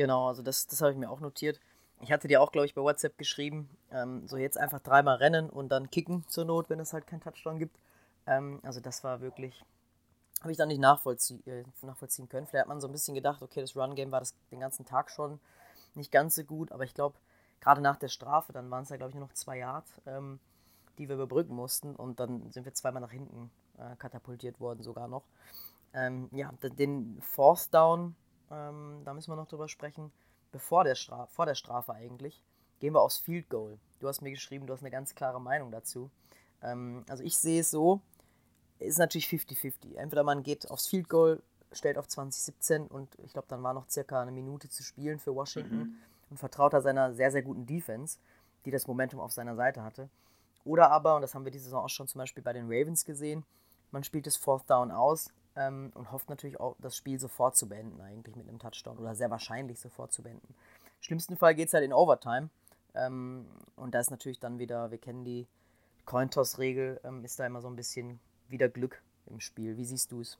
[0.00, 1.60] Genau, also das, das habe ich mir auch notiert.
[2.00, 5.50] Ich hatte dir auch, glaube ich, bei WhatsApp geschrieben, ähm, so jetzt einfach dreimal rennen
[5.50, 7.76] und dann kicken zur Not, wenn es halt keinen Touchdown gibt.
[8.26, 9.62] Ähm, also das war wirklich,
[10.40, 12.46] habe ich dann nicht nachvollzie äh, nachvollziehen können.
[12.46, 15.10] Vielleicht hat man so ein bisschen gedacht, okay, das Run-Game war das den ganzen Tag
[15.10, 15.38] schon
[15.94, 17.18] nicht ganz so gut, aber ich glaube,
[17.60, 20.40] gerade nach der Strafe, dann waren es ja, glaube ich, nur noch zwei Yards, ähm,
[20.96, 25.08] die wir überbrücken mussten und dann sind wir zweimal nach hinten äh, katapultiert worden, sogar
[25.08, 25.24] noch.
[25.92, 28.16] Ähm, ja, den Fourth Down,
[28.50, 30.12] ähm, da müssen wir noch drüber sprechen,
[30.52, 32.42] bevor der Strafe, vor der Strafe eigentlich,
[32.80, 33.78] gehen wir aufs Field Goal.
[34.00, 36.10] Du hast mir geschrieben, du hast eine ganz klare Meinung dazu.
[36.62, 38.00] Ähm, also ich sehe es so,
[38.78, 39.96] ist natürlich 50-50.
[39.96, 43.88] Entweder man geht aufs Field Goal, stellt auf 2017 und ich glaube, dann war noch
[43.88, 45.94] circa eine Minute zu spielen für Washington mhm.
[46.30, 48.18] und vertraut da seiner sehr, sehr guten Defense,
[48.64, 50.08] die das Momentum auf seiner Seite hatte.
[50.64, 53.04] Oder aber, und das haben wir diese Saison auch schon zum Beispiel bei den Ravens
[53.04, 53.44] gesehen,
[53.92, 57.68] man spielt das Fourth Down aus ähm, und hofft natürlich auch, das Spiel sofort zu
[57.68, 60.54] beenden, eigentlich mit einem Touchdown oder sehr wahrscheinlich sofort zu beenden.
[60.84, 62.50] Im schlimmsten Fall geht es halt in Overtime.
[62.94, 65.46] Ähm, und da ist natürlich dann wieder, wir kennen die
[66.06, 69.76] Cointoss-Regel, ähm, ist da immer so ein bisschen wieder Glück im Spiel.
[69.76, 70.38] Wie siehst du es?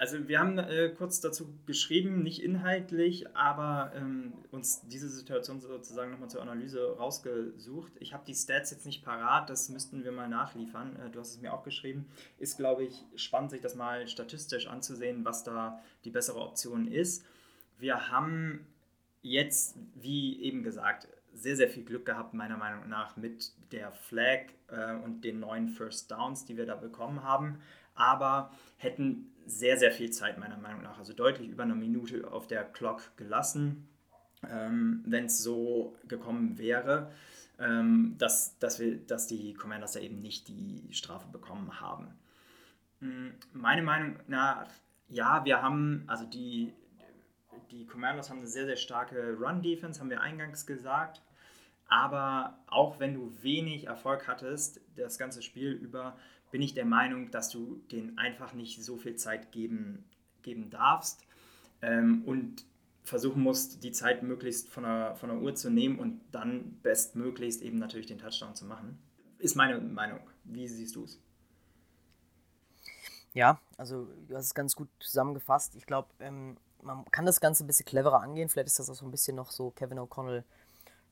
[0.00, 6.10] Also wir haben äh, kurz dazu geschrieben, nicht inhaltlich, aber ähm, uns diese Situation sozusagen
[6.10, 7.92] nochmal zur Analyse rausgesucht.
[8.00, 10.96] Ich habe die Stats jetzt nicht parat, das müssten wir mal nachliefern.
[10.96, 12.06] Äh, du hast es mir auch geschrieben.
[12.38, 17.22] Ist, glaube ich, spannend, sich das mal statistisch anzusehen, was da die bessere Option ist.
[17.78, 18.66] Wir haben
[19.20, 24.46] jetzt, wie eben gesagt, sehr, sehr viel Glück gehabt, meiner Meinung nach, mit der Flag
[24.68, 27.60] äh, und den neuen First Downs, die wir da bekommen haben.
[27.94, 32.46] Aber hätten sehr, sehr viel Zeit, meiner Meinung nach, also deutlich über eine Minute auf
[32.46, 33.88] der Clock gelassen,
[34.48, 37.10] ähm, wenn es so gekommen wäre,
[37.58, 42.08] ähm, dass, dass, wir, dass die Commanders da eben nicht die Strafe bekommen haben.
[43.00, 44.66] Hm, meine Meinung nach,
[45.08, 46.72] ja, wir haben, also die,
[47.70, 51.22] die Commanders haben eine sehr, sehr starke Run-Defense, haben wir eingangs gesagt.
[51.90, 56.16] Aber auch wenn du wenig Erfolg hattest, das ganze Spiel über,
[56.50, 60.04] bin ich der Meinung, dass du denen einfach nicht so viel Zeit geben,
[60.42, 61.26] geben darfst
[61.82, 62.64] ähm, und
[63.02, 67.62] versuchen musst, die Zeit möglichst von der, von der Uhr zu nehmen und dann bestmöglichst
[67.62, 68.98] eben natürlich den Touchdown zu machen.
[69.38, 70.20] Ist meine Meinung.
[70.44, 71.18] Wie siehst du es?
[73.32, 75.74] Ja, also du hast es ganz gut zusammengefasst.
[75.76, 78.48] Ich glaube, ähm, man kann das Ganze ein bisschen cleverer angehen.
[78.48, 80.44] Vielleicht ist das auch so ein bisschen noch so Kevin O'Connell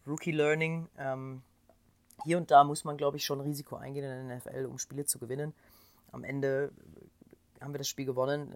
[0.06, 0.88] Rookie Learning.
[0.96, 1.42] Ähm,
[2.24, 5.04] hier und da muss man, glaube ich, schon Risiko eingehen in der NFL, um Spiele
[5.04, 5.54] zu gewinnen.
[6.12, 6.72] Am Ende
[7.60, 8.54] haben wir das Spiel gewonnen.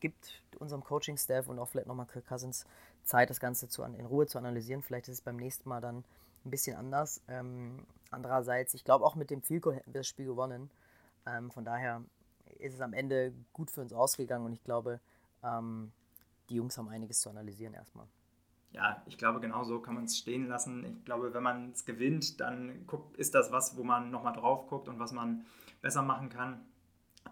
[0.00, 2.64] Gibt unserem Coaching-Staff und auch vielleicht nochmal Kirk Cousins
[3.04, 4.82] Zeit, das Ganze zu, in Ruhe zu analysieren.
[4.82, 6.04] Vielleicht ist es beim nächsten Mal dann
[6.44, 7.20] ein bisschen anders.
[7.28, 10.70] Ähm, andererseits, ich glaube, auch mit dem Field Goal hätten wir das Spiel gewonnen.
[11.26, 12.02] Ähm, von daher
[12.58, 15.00] ist es am Ende gut für uns ausgegangen und ich glaube,
[15.42, 15.92] ähm,
[16.48, 18.06] die Jungs haben einiges zu analysieren erstmal.
[18.72, 20.84] Ja, ich glaube, genau so kann man es stehen lassen.
[20.84, 24.68] Ich glaube, wenn man es gewinnt, dann guckt, ist das was, wo man nochmal drauf
[24.68, 25.46] guckt und was man
[25.80, 26.60] besser machen kann.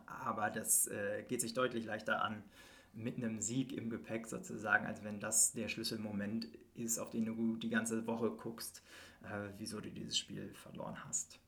[0.07, 2.42] Aber das äh, geht sich deutlich leichter an
[2.94, 7.57] mit einem Sieg im Gepäck sozusagen, als wenn das der Schlüsselmoment ist, auf den du
[7.57, 8.83] die ganze Woche guckst,
[9.22, 11.38] äh, wieso du dieses Spiel verloren hast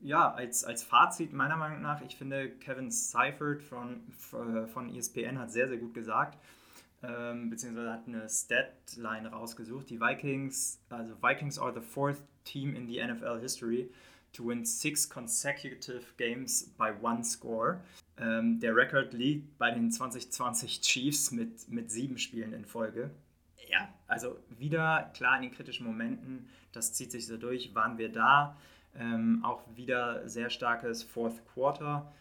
[0.00, 5.50] ja, als, als Fazit meiner Meinung nach, ich finde, Kevin Seifert von, von ESPN hat
[5.50, 6.38] sehr, sehr gut gesagt,
[7.06, 9.90] ähm, beziehungsweise hat eine Statline rausgesucht.
[9.90, 13.90] Die Vikings, also Vikings are the fourth team in the NFL history
[14.32, 17.80] to win six consecutive games by one score.
[18.18, 23.10] Ähm, der Rekord liegt bei den 2020 Chiefs mit, mit sieben Spielen in Folge.
[23.68, 28.10] Ja, also wieder klar in den kritischen Momenten, das zieht sich so durch, waren wir
[28.10, 28.56] da.
[28.98, 32.12] Ähm, auch wieder sehr starkes Fourth Quarter.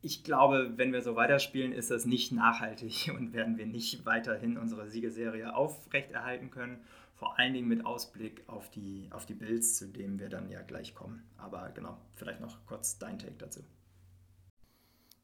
[0.00, 4.56] Ich glaube, wenn wir so weiterspielen, ist das nicht nachhaltig und werden wir nicht weiterhin
[4.56, 6.84] unsere Siegeserie aufrechterhalten können.
[7.14, 10.62] Vor allen Dingen mit Ausblick auf die, auf die Bills, zu denen wir dann ja
[10.62, 11.28] gleich kommen.
[11.36, 13.64] Aber genau, vielleicht noch kurz dein Take dazu.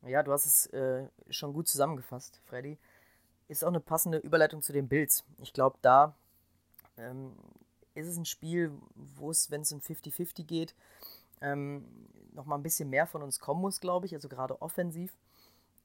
[0.02, 2.78] Ja, du hast es äh, schon gut zusammengefasst, Freddy.
[3.46, 5.24] Ist auch eine passende Überleitung zu den Bills.
[5.40, 6.16] Ich glaube, da
[6.96, 7.36] ähm,
[7.94, 10.74] ist es ein Spiel, wo es, wenn es um 50-50 geht,
[11.40, 11.84] ähm,
[12.32, 15.12] nochmal ein bisschen mehr von uns kommen muss, glaube ich, also gerade offensiv.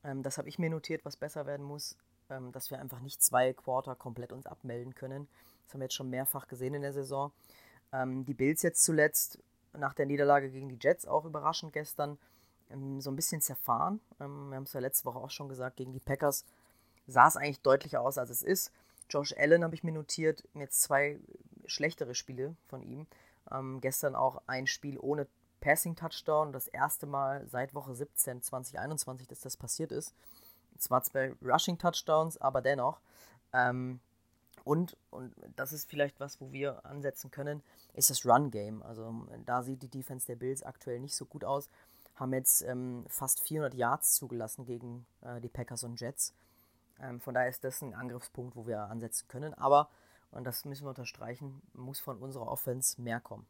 [0.04, 1.98] Ähm, das habe ich mir notiert, was besser werden muss,
[2.30, 5.28] ähm, dass wir einfach nicht zwei Quarter komplett uns abmelden können.
[5.66, 7.32] Das haben wir jetzt schon mehrfach gesehen in der Saison.
[7.92, 9.40] Ähm, die Bills jetzt zuletzt
[9.74, 12.18] nach der Niederlage gegen die Jets auch überraschend gestern
[12.72, 14.00] ähm, so ein bisschen zerfahren.
[14.20, 16.46] Ähm, wir haben es ja letzte Woche auch schon gesagt, gegen die Packers
[17.08, 18.72] sah es eigentlich deutlicher aus, als es ist.
[19.10, 21.20] Josh Allen habe ich mir notiert, jetzt zwei
[21.66, 23.08] schlechtere Spiele von ihm.
[23.52, 25.28] Ähm, gestern auch ein Spiel ohne
[25.60, 30.14] Passing-Touchdown, das erste Mal seit Woche 17 2021, dass das passiert ist.
[30.78, 33.02] Zwar zwei Rushing-Touchdowns, aber dennoch.
[33.54, 34.00] Ähm,
[34.64, 38.84] und, und das ist vielleicht was, wo wir ansetzen können, ist das Run-Game.
[38.84, 41.70] Also da sieht die Defense der Bills aktuell nicht so gut aus.
[42.16, 46.34] Haben jetzt ähm, fast 400 Yards zugelassen gegen äh, die Packers und Jets.
[47.00, 49.54] Ähm, von daher ist das ein Angriffspunkt, wo wir ansetzen können.
[49.54, 49.90] Aber
[50.32, 53.48] und das müssen wir unterstreichen, muss von unserer Offense mehr kommen.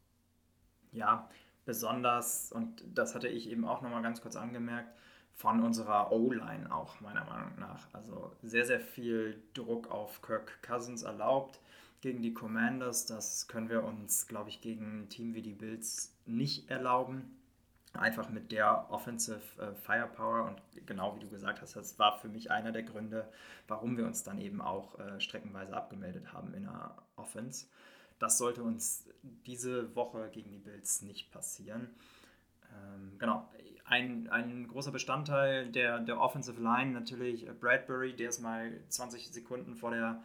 [0.92, 1.30] Ja,
[1.70, 4.90] besonders, und das hatte ich eben auch nochmal ganz kurz angemerkt,
[5.36, 7.88] von unserer O-Line auch, meiner Meinung nach.
[7.94, 11.60] Also sehr, sehr viel Druck auf Kirk Cousins erlaubt.
[12.02, 13.06] gegen die Commanders.
[13.06, 17.36] Das können wir uns, glaube ich, gegen ein Team wie die Bills nicht erlauben.
[17.94, 22.30] Einfach mit der Offensive äh, Firepower und genau wie du gesagt hast, das war für
[22.30, 23.28] mich einer der Gründe,
[23.68, 27.66] warum wir uns dann eben auch äh, streckenweise abgemeldet haben in der Offense.
[28.20, 29.06] Das sollte uns
[29.46, 31.90] diese Woche gegen die Bills nicht passieren.
[32.72, 33.50] Ähm, genau,
[33.86, 39.76] ein, ein großer Bestandteil der, der Offensive Line natürlich Bradbury, der ist mal 20 Sekunden
[39.76, 40.22] vor der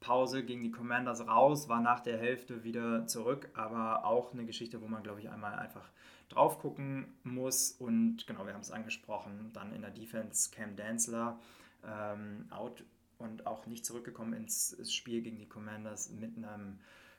[0.00, 4.82] Pause gegen die Commanders raus, war nach der Hälfte wieder zurück, aber auch eine Geschichte,
[4.82, 5.88] wo man, glaube ich, einmal einfach
[6.28, 7.72] drauf gucken muss.
[7.72, 11.38] Und genau, wir haben es angesprochen, dann in der Defense Cam Danzler
[11.84, 12.84] ähm, out
[13.18, 16.78] und auch nicht zurückgekommen ins Spiel gegen die Commanders mit einem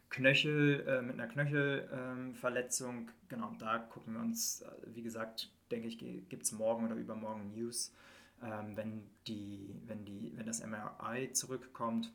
[0.10, 3.12] Knöchel, äh, mit einer Knöchelverletzung.
[3.30, 7.52] Genau, da gucken wir uns, äh, wie gesagt, denke ich, gibt es morgen oder übermorgen
[7.54, 7.94] News,
[8.42, 12.12] ähm, wenn, die, wenn, die, wenn das MRI zurückkommt.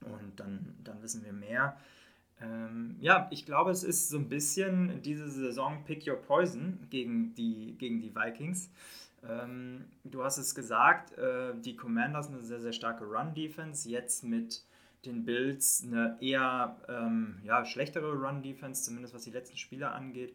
[0.00, 1.76] Und dann, dann wissen wir mehr.
[2.40, 7.34] Ähm, ja, ich glaube, es ist so ein bisschen diese Saison Pick Your Poison gegen
[7.34, 8.70] die, gegen die Vikings.
[9.28, 13.88] Ähm, du hast es gesagt, äh, die Commanders eine sehr, sehr starke Run-Defense.
[13.88, 14.64] Jetzt mit
[15.04, 20.34] den Bills eine eher ähm, ja, schlechtere Run-Defense, zumindest was die letzten Spiele angeht.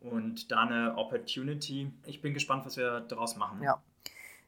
[0.00, 1.90] Und da eine Opportunity.
[2.06, 3.62] Ich bin gespannt, was wir daraus machen.
[3.62, 3.82] Ja,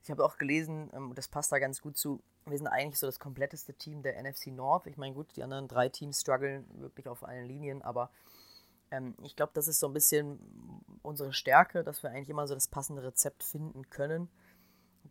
[0.03, 3.07] ich habe auch gelesen, ähm, das passt da ganz gut zu, wir sind eigentlich so
[3.07, 4.87] das kompletteste Team der NFC North.
[4.87, 8.11] Ich meine, gut, die anderen drei Teams strugglen wirklich auf allen Linien, aber
[8.91, 10.41] ähm, ich glaube, das ist so ein bisschen
[11.03, 14.29] unsere Stärke, dass wir eigentlich immer so das passende Rezept finden können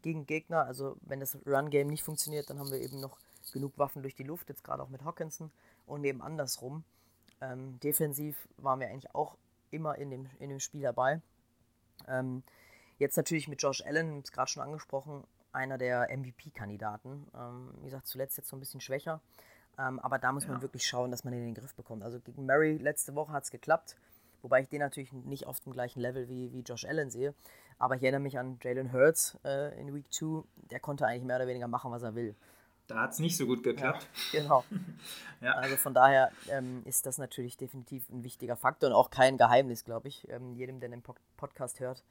[0.01, 0.65] gegen Gegner.
[0.65, 3.17] Also, wenn das Run-Game nicht funktioniert, dann haben wir eben noch
[3.51, 5.51] genug Waffen durch die Luft, jetzt gerade auch mit Hawkinson
[5.85, 6.83] und eben andersrum.
[7.41, 9.37] Ähm, defensiv waren wir eigentlich auch
[9.71, 11.21] immer in dem, in dem Spiel dabei.
[12.07, 12.43] Ähm,
[12.97, 17.27] jetzt natürlich mit Josh Allen, gerade schon angesprochen, einer der MVP-Kandidaten.
[17.35, 19.21] Ähm, wie gesagt, zuletzt jetzt so ein bisschen schwächer.
[19.77, 20.51] Ähm, aber da muss ja.
[20.51, 22.03] man wirklich schauen, dass man den in den Griff bekommt.
[22.03, 23.95] Also gegen Murray letzte Woche hat es geklappt.
[24.41, 27.33] Wobei ich den natürlich nicht auf dem gleichen Level wie, wie Josh Allen sehe.
[27.77, 30.43] Aber ich erinnere mich an Jalen Hurts äh, in Week 2.
[30.69, 32.35] Der konnte eigentlich mehr oder weniger machen, was er will.
[32.89, 34.07] Da hat es nicht so gut geklappt.
[34.31, 34.63] Ja, genau.
[35.41, 35.51] ja.
[35.53, 39.85] Also von daher ähm, ist das natürlich definitiv ein wichtiger Faktor und auch kein Geheimnis,
[39.85, 40.27] glaube ich.
[40.29, 41.03] Ähm, jedem, der den
[41.37, 42.03] Podcast hört,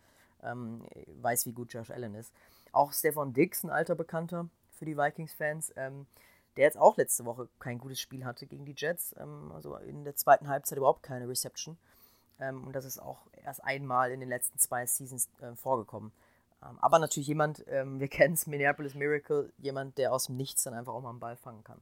[0.42, 0.84] ähm,
[1.20, 2.32] weiß, wie gut Josh Allen ist.
[2.70, 6.06] Auch Stefan Dix, ein alter Bekannter für die Vikings-Fans, ähm,
[6.56, 9.16] der jetzt auch letzte Woche kein gutes Spiel hatte gegen die Jets.
[9.18, 11.76] Ähm, also in der zweiten Halbzeit überhaupt keine Reception.
[12.38, 16.12] Ähm, und das ist auch erst einmal in den letzten zwei Seasons äh, vorgekommen.
[16.62, 20.62] Ähm, aber natürlich jemand, ähm, wir kennen es, Minneapolis Miracle, jemand, der aus dem Nichts
[20.62, 21.80] dann einfach auch mal einen Ball fangen kann.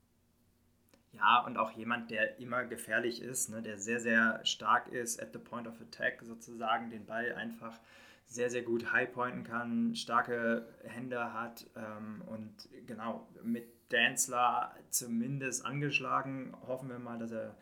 [1.12, 5.33] Ja, und auch jemand, der immer gefährlich ist, ne, der sehr, sehr stark ist at
[5.33, 7.79] the point of attack sozusagen, den Ball einfach
[8.27, 16.55] sehr, sehr gut highpointen kann, starke Hände hat ähm, und genau mit Danzler zumindest angeschlagen.
[16.66, 17.55] Hoffen wir mal, dass er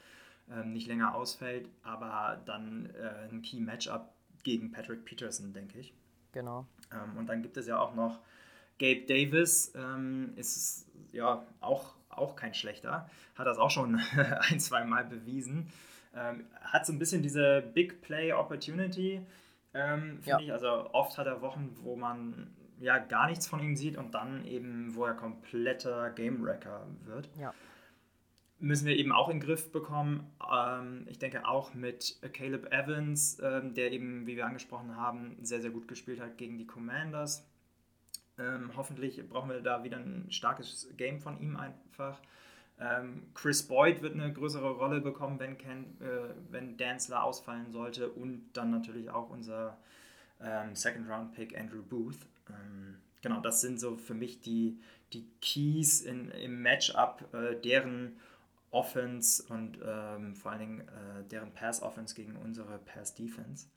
[0.51, 4.09] ähm, nicht länger ausfällt, aber dann äh, ein Key Matchup
[4.43, 5.95] gegen Patrick Peterson, denke ich.
[6.33, 6.67] Genau.
[6.93, 8.20] Ähm, und dann gibt es ja auch noch
[8.78, 14.01] Gabe Davis, ähm, ist ja auch, auch kein schlechter, hat das auch schon
[14.51, 15.72] ein, zwei Mal bewiesen.
[16.14, 19.24] Ähm, hat so ein bisschen diese Big Play Opportunity
[19.74, 20.39] ähm, finde ja.
[20.39, 20.53] ich.
[20.53, 24.45] Also oft hat er Wochen, wo man ja gar nichts von ihm sieht und dann
[24.47, 27.28] eben, wo er kompletter Game Wrecker wird.
[27.39, 27.53] Ja.
[28.65, 30.27] Müssen wir eben auch in den Griff bekommen.
[30.51, 35.61] Ähm, ich denke auch mit Caleb Evans, ähm, der eben, wie wir angesprochen haben, sehr,
[35.61, 37.47] sehr gut gespielt hat gegen die Commanders.
[38.39, 42.21] Ähm, hoffentlich brauchen wir da wieder ein starkes Game von ihm einfach.
[43.35, 48.51] Chris Boyd wird eine größere Rolle bekommen, wenn, Ken, äh, wenn Danzler ausfallen sollte und
[48.55, 49.79] dann natürlich auch unser
[50.73, 52.19] Second-Round-Pick Andrew Booth.
[53.23, 54.77] Genau, das sind so für mich die,
[55.12, 58.17] die Keys in, im Matchup, äh, deren
[58.75, 63.68] Offense und ähm, vor allen Dingen äh, deren Pass-Offense gegen unsere Pass-Defense.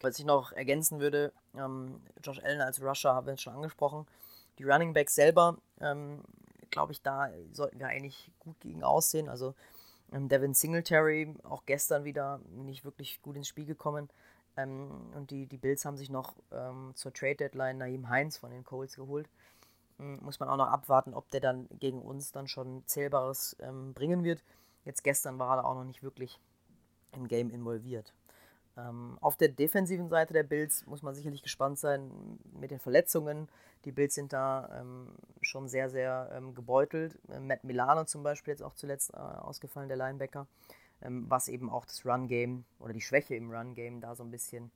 [0.00, 4.06] Was ich noch ergänzen würde, ähm, Josh Allen als Rusher haben wir jetzt schon angesprochen.
[4.58, 6.22] Die Running Backs selber ähm,
[6.70, 9.28] glaube ich, da sollten wir eigentlich gut gegen aussehen.
[9.28, 9.54] Also
[10.12, 14.08] ähm, Devin Singletary, auch gestern wieder nicht wirklich gut ins Spiel gekommen.
[14.56, 18.50] Ähm, und die, die Bills haben sich noch ähm, zur Trade Deadline Naim Heinz von
[18.50, 19.28] den Colts geholt.
[19.98, 24.24] Muss man auch noch abwarten, ob der dann gegen uns dann schon Zählbares ähm, bringen
[24.24, 24.44] wird.
[24.84, 26.38] Jetzt gestern war er auch noch nicht wirklich
[27.12, 28.12] im Game involviert.
[28.76, 33.48] Ähm, auf der defensiven Seite der Bills muss man sicherlich gespannt sein mit den Verletzungen.
[33.84, 37.18] Die Bills sind da ähm, schon sehr, sehr ähm, gebeutelt.
[37.30, 40.46] Äh, Matt Milano zum Beispiel jetzt auch zuletzt äh, ausgefallen, der Linebacker,
[41.00, 44.70] ähm, was eben auch das Run-Game oder die Schwäche im Run-Game da so ein bisschen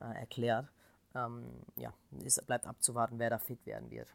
[0.00, 0.68] äh, erklärt.
[1.14, 1.44] Ähm,
[1.76, 1.92] ja,
[2.24, 4.08] es bleibt abzuwarten, wer da fit werden wird.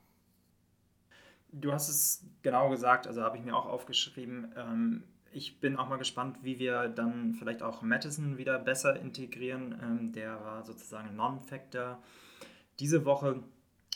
[1.52, 4.54] Du hast es genau gesagt, also habe ich mir auch aufgeschrieben.
[4.56, 9.80] Ähm, ich bin auch mal gespannt, wie wir dann vielleicht auch Madison wieder besser integrieren.
[9.82, 12.02] Ähm, der war sozusagen Non-Factor
[12.80, 13.44] diese Woche.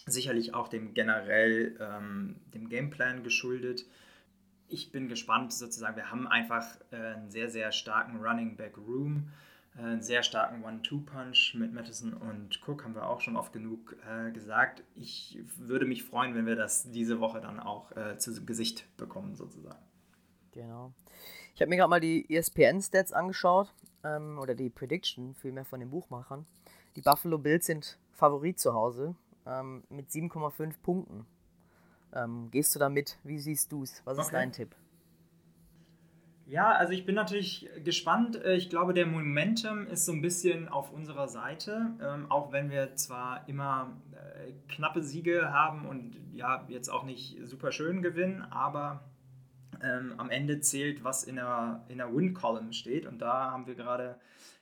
[0.05, 3.85] Sicherlich auch dem generell ähm, dem Gameplan geschuldet.
[4.67, 5.95] Ich bin gespannt sozusagen.
[5.95, 9.29] Wir haben einfach äh, einen sehr, sehr starken Running Back Room,
[9.75, 14.31] einen sehr starken One-Two-Punch mit Madison und Cook, haben wir auch schon oft genug äh,
[14.31, 14.83] gesagt.
[14.95, 19.35] Ich würde mich freuen, wenn wir das diese Woche dann auch äh, zu Gesicht bekommen,
[19.35, 19.83] sozusagen.
[20.51, 20.93] Genau.
[21.55, 25.89] Ich habe mir gerade mal die ESPN-Stats angeschaut, ähm, oder die Prediction vielmehr von den
[25.89, 26.45] Buchmachern.
[26.95, 29.15] Die Buffalo Bills sind Favorit zu Hause
[29.45, 31.25] ähm, mit 7,5 Punkten.
[32.13, 33.17] Ähm, gehst du damit?
[33.23, 34.01] Wie siehst du es?
[34.05, 34.35] Was ist okay.
[34.35, 34.75] dein Tipp?
[36.45, 38.35] Ja, also ich bin natürlich gespannt.
[38.43, 42.69] Äh, ich glaube, der Momentum ist so ein bisschen auf unserer Seite, ähm, auch wenn
[42.69, 48.41] wir zwar immer äh, knappe Siege haben und ja, jetzt auch nicht super schön gewinnen,
[48.41, 49.03] aber
[49.81, 53.05] ähm, am Ende zählt, was in der, in der Win-Column steht.
[53.05, 54.19] Und da haben wir gerade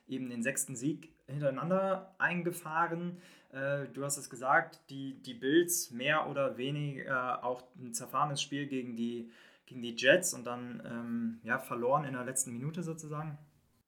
[0.07, 3.17] eben den sechsten Sieg hintereinander eingefahren.
[3.51, 8.67] Äh, du hast es gesagt, die, die Bills mehr oder weniger auch ein zerfahrenes Spiel
[8.67, 9.31] gegen die,
[9.71, 13.37] gegen die Jets und dann ähm, ja, verloren in der letzten Minute sozusagen.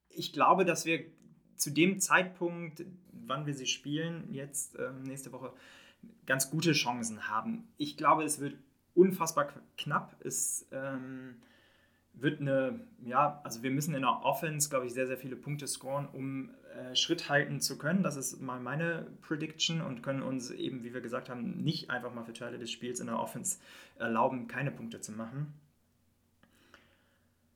[0.09, 1.05] Ich glaube, dass wir
[1.55, 5.53] zu dem Zeitpunkt, wann wir sie spielen, jetzt ähm, nächste Woche,
[6.25, 7.67] ganz gute Chancen haben.
[7.77, 8.55] Ich glaube, es wird
[8.93, 10.15] unfassbar knapp.
[10.23, 11.36] Es ähm,
[12.13, 15.67] wird eine, ja, also wir müssen in der Offense, glaube ich, sehr, sehr viele Punkte
[15.67, 18.03] scoren, um äh, Schritt halten zu können.
[18.03, 22.13] Das ist mal meine Prediction und können uns eben, wie wir gesagt haben, nicht einfach
[22.13, 23.57] mal für Teile des Spiels in der Offense
[23.97, 25.53] erlauben, keine Punkte zu machen.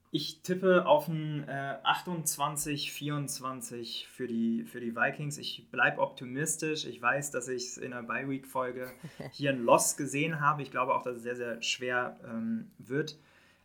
[0.09, 5.37] Ich tippe auf ein äh, 28-24 für die, für die Vikings.
[5.37, 6.85] Ich bleibe optimistisch.
[6.85, 8.89] Ich weiß, dass ich es in der Bye-Week-Folge
[9.31, 10.61] hier ein Loss gesehen habe.
[10.61, 13.17] Ich glaube auch, dass es sehr, sehr schwer ähm, wird.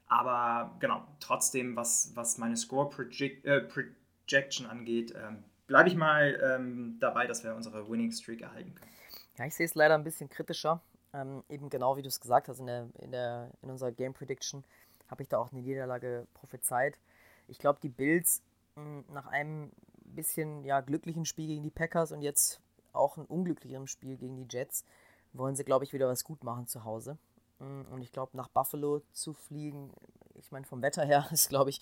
[0.09, 7.27] Aber genau, trotzdem, was, was meine Score-Projection äh, angeht, ähm, bleibe ich mal ähm, dabei,
[7.27, 8.91] dass wir unsere Winning-Streak erhalten können.
[9.39, 10.83] Ja, ich sehe es leider ein bisschen kritischer.
[11.15, 14.65] Ähm, eben genau wie du es gesagt hast in, der, in, der, in unserer Game-Prediction
[15.13, 16.99] habe ich da auch eine Niederlage prophezeit.
[17.47, 18.43] Ich glaube, die Bills
[18.75, 19.71] mh, nach einem
[20.05, 22.61] bisschen ja, glücklichen Spiel gegen die Packers und jetzt
[22.93, 24.85] auch ein unglücklicherem Spiel gegen die Jets
[25.33, 27.17] wollen sie, glaube ich, wieder was gut machen zu Hause.
[27.59, 29.93] Und ich glaube, nach Buffalo zu fliegen,
[30.35, 31.81] ich meine, vom Wetter her ist, glaube ich,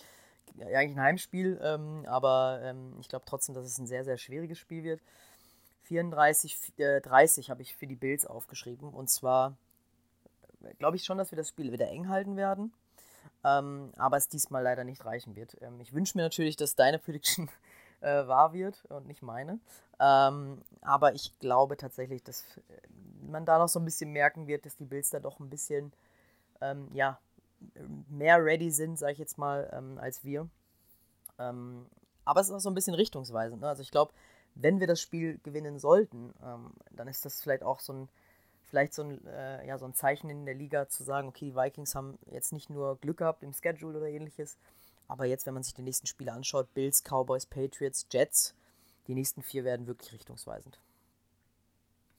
[0.59, 4.59] eigentlich ein Heimspiel, ähm, aber ähm, ich glaube trotzdem, dass es ein sehr, sehr schwieriges
[4.59, 5.01] Spiel wird.
[5.83, 8.89] 34, äh, 30 habe ich für die Bills aufgeschrieben.
[8.89, 9.57] Und zwar
[10.61, 12.73] äh, glaube ich schon, dass wir das Spiel wieder eng halten werden
[13.43, 15.57] ähm, aber es diesmal leider nicht reichen wird.
[15.61, 17.49] Ähm, ich wünsche mir natürlich, dass deine Prediction
[18.01, 19.59] äh, wahr wird und nicht meine.
[19.99, 22.61] Ähm, aber ich glaube tatsächlich, dass äh,
[23.29, 25.91] man da noch so ein bisschen merken wird, dass die Bills da doch ein bisschen
[26.59, 27.19] ähm, ja,
[28.09, 30.47] mehr ready sind, sage ich jetzt mal, ähm, als wir.
[31.39, 31.87] Ähm,
[32.25, 33.61] aber es ist auch so ein bisschen richtungsweisend.
[33.61, 33.67] Ne?
[33.67, 34.13] Also ich glaube,
[34.53, 36.33] wenn wir das Spiel gewinnen sollten,
[36.91, 38.09] dann ist das vielleicht auch so ein
[38.71, 41.55] vielleicht so ein, äh, ja, so ein Zeichen in der Liga zu sagen, okay, die
[41.55, 44.57] Vikings haben jetzt nicht nur Glück gehabt im Schedule oder ähnliches,
[45.07, 48.55] aber jetzt, wenn man sich die nächsten Spiele anschaut, Bills, Cowboys, Patriots, Jets,
[49.07, 50.79] die nächsten vier werden wirklich richtungsweisend.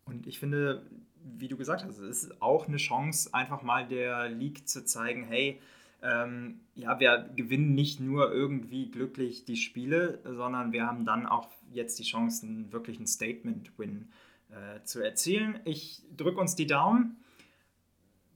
[0.04, 0.84] Und ich finde,
[1.24, 5.24] wie du gesagt hast, es ist auch eine Chance, einfach mal der League zu zeigen,
[5.24, 5.58] hey,
[6.02, 11.48] ähm, ja, wir gewinnen nicht nur irgendwie glücklich die Spiele, sondern wir haben dann auch
[11.72, 14.10] jetzt die Chance, einen wirklichen Statement-Win
[14.52, 15.60] äh, zu erzielen.
[15.64, 17.16] Ich drücke uns die Daumen.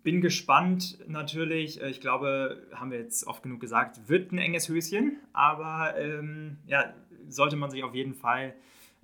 [0.03, 1.81] Bin gespannt natürlich.
[1.81, 5.19] Äh, ich glaube, haben wir jetzt oft genug gesagt, wird ein enges Höschen.
[5.33, 6.95] Aber ähm, ja,
[7.29, 8.55] sollte man sich auf jeden Fall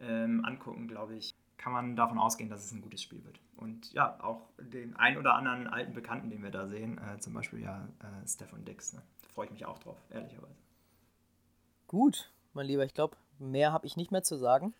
[0.01, 3.39] ähm, angucken, glaube ich, kann man davon ausgehen, dass es ein gutes Spiel wird.
[3.57, 7.33] Und ja, auch den ein oder anderen alten Bekannten, den wir da sehen, äh, zum
[7.35, 9.03] Beispiel ja äh, Stefan Dix, ne?
[9.33, 10.57] freue ich mich auch drauf, ehrlicherweise.
[11.87, 14.75] Gut, mein Lieber, ich glaube, mehr habe ich nicht mehr zu sagen.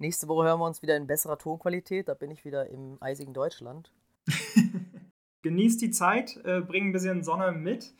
[0.00, 2.08] Nächste Woche hören wir uns wieder in besserer Tonqualität.
[2.08, 3.92] Da bin ich wieder im eisigen Deutschland.
[5.42, 7.92] Genießt die Zeit, äh, bring ein bisschen Sonne mit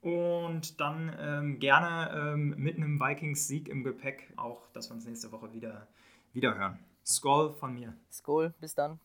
[0.00, 5.32] und dann ähm, gerne ähm, mit einem Vikings-Sieg im Gepäck auch, dass wir uns nächste
[5.32, 5.88] Woche wieder,
[6.34, 6.78] wieder hören.
[7.04, 7.96] Skoll von mir.
[8.12, 9.00] Skoll, bis dann.